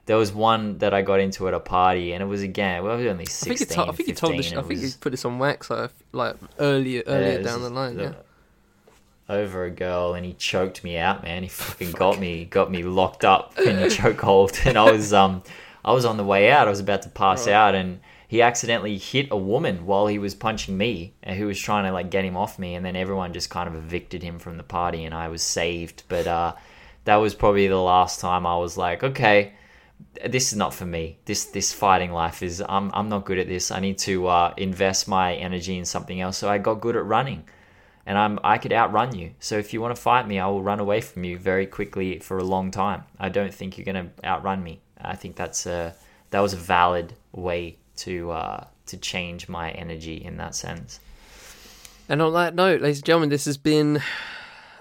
[0.07, 2.77] there was one that I got into at a party, and it was again.
[2.77, 3.67] I was only I sixteen.
[3.67, 4.35] think you told, I think you told.
[4.35, 7.69] 15, I think you put this on wax like, like earlier, earlier Yeah, down the
[7.69, 7.99] line.
[7.99, 8.13] Yeah.
[9.31, 11.43] Over a girl and he choked me out, man.
[11.43, 15.41] He fucking got me, got me locked up in a chokehold, and I was um,
[15.83, 16.67] I was on the way out.
[16.67, 17.53] I was about to pass Right.
[17.53, 21.59] out, and he accidentally hit a woman while he was punching me, and who was
[21.59, 24.37] trying to like get him off me, and then everyone just kind of evicted him
[24.39, 26.03] from the party, and I was saved.
[26.07, 26.53] But uh,
[27.05, 29.53] that was probably the last time I was like, okay.
[30.27, 31.19] This is not for me.
[31.25, 33.69] This this fighting life is I'm I'm not good at this.
[33.69, 36.37] I need to uh, invest my energy in something else.
[36.39, 37.43] So I got good at running
[38.11, 39.31] and I'm I could outrun you.
[39.39, 42.19] So if you want to fight me, I will run away from you very quickly
[42.19, 43.05] for a long time.
[43.17, 44.81] I don't think you're gonna outrun me.
[44.99, 45.95] I think that's a
[46.31, 50.99] that was a valid way to uh, to change my energy in that sense.
[52.09, 54.01] And on that note, ladies and gentlemen, this has been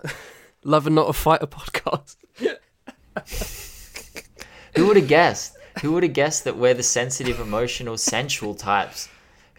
[0.65, 2.17] Love and Not a Fighter podcast.
[4.75, 5.57] Who would have guessed?
[5.83, 9.09] Who would have guessed that we're the sensitive, emotional, sensual types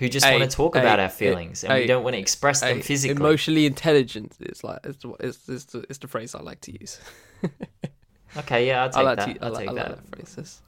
[0.02, 2.82] who just want to talk about our feelings and we don't want to express them
[2.82, 3.16] physically?
[3.16, 4.34] Emotionally intelligent.
[4.40, 7.00] It's like it's, the- it's, it's, the, it's the phrase I like to use.
[8.38, 9.26] Okay, yeah, I'll I take like that.
[9.26, 9.44] to.
[9.44, 10.10] I I'll like, take I like that.
[10.10, 10.62] that phrase.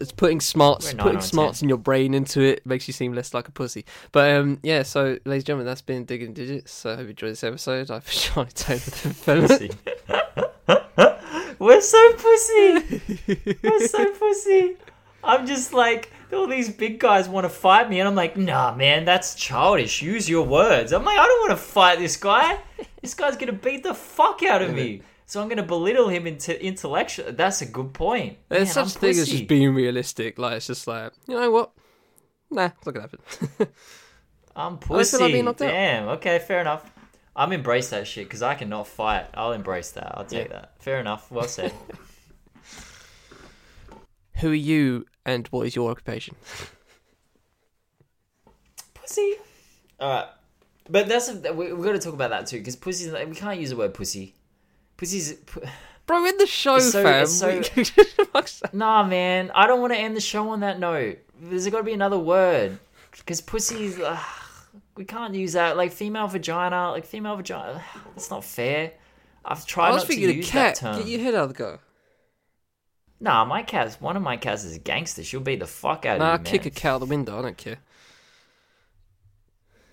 [0.00, 3.46] It's, putting smarts, putting smarts in your brain into it makes you seem less like
[3.46, 3.84] a pussy.
[4.10, 4.82] But um, yeah.
[4.82, 6.72] So, ladies and gentlemen, that's been digging digits.
[6.72, 7.92] So, I hope you enjoyed this episode.
[7.92, 9.68] I've Charlie Taylor, the fella.
[11.60, 13.00] We're so pussy.
[13.62, 14.76] We're so pussy.
[15.22, 18.74] I'm just like, all these big guys want to fight me, and I'm like, nah,
[18.74, 20.02] man, that's childish.
[20.02, 20.92] Use your words.
[20.92, 22.58] I'm like, I don't want to fight this guy.
[23.00, 25.02] This guy's gonna beat the fuck out of me.
[25.26, 27.32] So I'm gonna belittle him into intellectual.
[27.32, 28.38] That's a good point.
[28.48, 30.38] There's Man, such I'm thing as just being realistic.
[30.38, 31.72] Like it's just like you know what?
[32.50, 33.68] Nah, it's not gonna happen.
[34.54, 35.32] I'm like pussy.
[35.32, 35.68] being knocked out.
[35.70, 36.08] Damn.
[36.08, 36.90] Okay, fair enough.
[37.34, 39.26] I'm embrace that shit because I cannot fight.
[39.32, 40.18] I'll embrace that.
[40.18, 40.52] I'll take Yeah.
[40.60, 40.82] that.
[40.82, 41.30] Fair enough.
[41.30, 41.72] Well said.
[44.36, 46.34] Who are you, and what is your occupation?
[48.94, 49.34] pussy.
[50.00, 50.26] All right,
[50.90, 53.10] but that's a, we, we've got to talk about that too because pussy.
[53.26, 54.34] We can't use the word pussy.
[54.96, 55.34] Pussy's.
[55.34, 55.62] Pu-
[56.06, 57.22] Bro, in the show, It's so- fam.
[57.22, 57.84] it's so- we-
[58.32, 58.74] Fuck's sake.
[58.74, 59.52] nah, man.
[59.54, 61.18] I don't want to end the show on that note.
[61.40, 62.78] There's got to be another word
[63.12, 64.00] because pussy's.
[64.96, 66.90] We can't use that like female vagina.
[66.90, 67.82] Like female vagina.
[68.14, 68.92] That's not fair.
[69.44, 70.74] I've tried I was not to use cat.
[70.76, 70.98] that term.
[70.98, 71.78] Get your head out of the go.
[73.22, 75.22] Nah, my cat's one of my cats is a gangster.
[75.22, 77.38] She'll beat the fuck out Nah, of you, kick a cat out the window.
[77.38, 77.78] I don't care.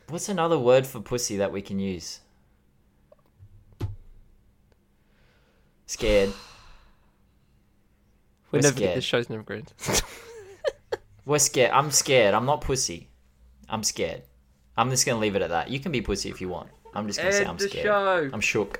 [0.07, 2.22] What's another word for pussy that we can use?
[5.85, 6.30] Scared.
[8.51, 8.76] We're We're never.
[8.76, 8.97] scared.
[8.97, 9.68] This show's never going.
[11.26, 11.69] We're scared.
[11.72, 12.34] I'm scared.
[12.34, 13.10] I'm not pussy.
[13.69, 14.23] I'm scared.
[14.76, 15.69] I'm just gonna leave it at that.
[15.69, 16.69] You can be pussy if you want.
[16.95, 17.85] I'm just gonna say I'm scared.
[17.85, 18.30] show.
[18.34, 18.80] I'm shook.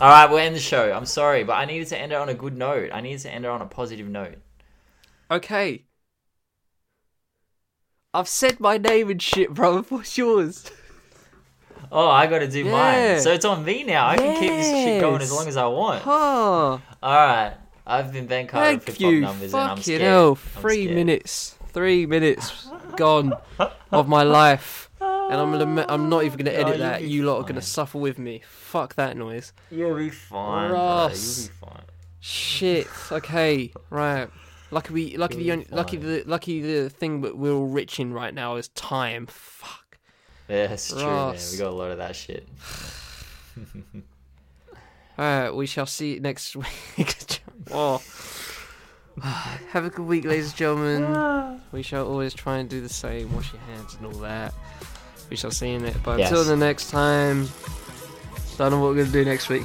[0.00, 0.92] All right, we'll end the show.
[0.92, 2.90] I'm sorry, but I needed to end it on a good note.
[2.92, 4.36] I needed to end it on a positive note.
[5.30, 5.84] Okay.
[8.14, 9.82] I've said my name and shit, bro.
[9.88, 10.70] What's yours?
[11.90, 12.70] Oh, I got to do Yeah.
[12.72, 13.20] mine.
[13.20, 14.08] So it's on me now.
[14.08, 16.02] I can keep this shit going as long as I want.
[16.02, 16.12] Huh.
[16.12, 17.54] All right.
[17.86, 19.20] I've been Ben Carter of Thank Hip Hop you.
[19.20, 20.00] Numbers, and I'm scared.
[20.02, 20.30] hell.
[20.56, 20.96] I'm Three scared.
[20.96, 21.56] minutes.
[21.68, 23.32] Three minutes gone
[23.90, 24.90] of my life.
[25.32, 27.02] And I'm gonna, I'm not even gonna edit you'll that.
[27.02, 28.42] You lot are gonna suffer with me.
[28.46, 29.52] Fuck that noise.
[29.70, 30.70] You'll be fine.
[30.70, 31.08] bro.
[31.08, 31.84] You'll be fine.
[32.20, 32.86] Shit.
[33.10, 33.72] Okay.
[33.90, 34.28] Right.
[34.70, 35.16] Lucky we.
[35.16, 35.66] Lucky the only.
[35.70, 36.22] Lucky the.
[36.26, 39.26] Lucky the thing that we're all rich in right now is time.
[39.26, 39.98] Fuck.
[40.48, 41.36] Yeah, it's true, man.
[41.52, 42.46] We got a lot of that shit.
[45.18, 46.56] Alright, we shall see you next
[46.96, 47.40] week.
[47.70, 48.02] oh.
[49.22, 51.60] Have a good week, ladies and gentlemen.
[51.72, 53.32] We shall always try and do the same.
[53.34, 54.52] Wash your hands and all that
[55.32, 55.96] we shall see in it.
[56.04, 56.30] But yes.
[56.30, 57.48] until the next time,
[58.36, 59.64] I don't know what we're going to do next week.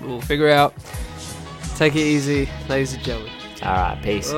[0.00, 0.72] We'll figure it out.
[1.76, 3.32] Take it easy, ladies and gentlemen.
[3.62, 4.30] All right, peace.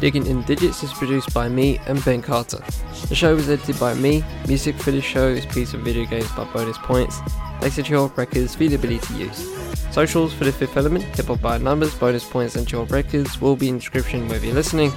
[0.00, 2.62] Digging in Digits is produced by me and Ben Carter.
[3.08, 4.24] The show was edited by me.
[4.48, 7.20] Music for the show is piece of video games by Bonus Points.
[7.60, 9.73] Thanks to Records for the ability to use.
[9.94, 13.54] Socials for the fifth element, hip hop by numbers, bonus points, and Chill Records will
[13.54, 14.90] be in the description wherever you're listening.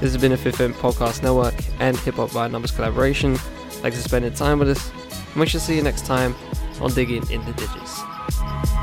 [0.00, 3.36] This has been a Fifth Element Podcast Network and Hip Hop by Numbers collaboration.
[3.36, 4.90] Thanks for spending time with us,
[5.32, 6.34] and we shall see you next time
[6.80, 8.79] on Digging in the Digits.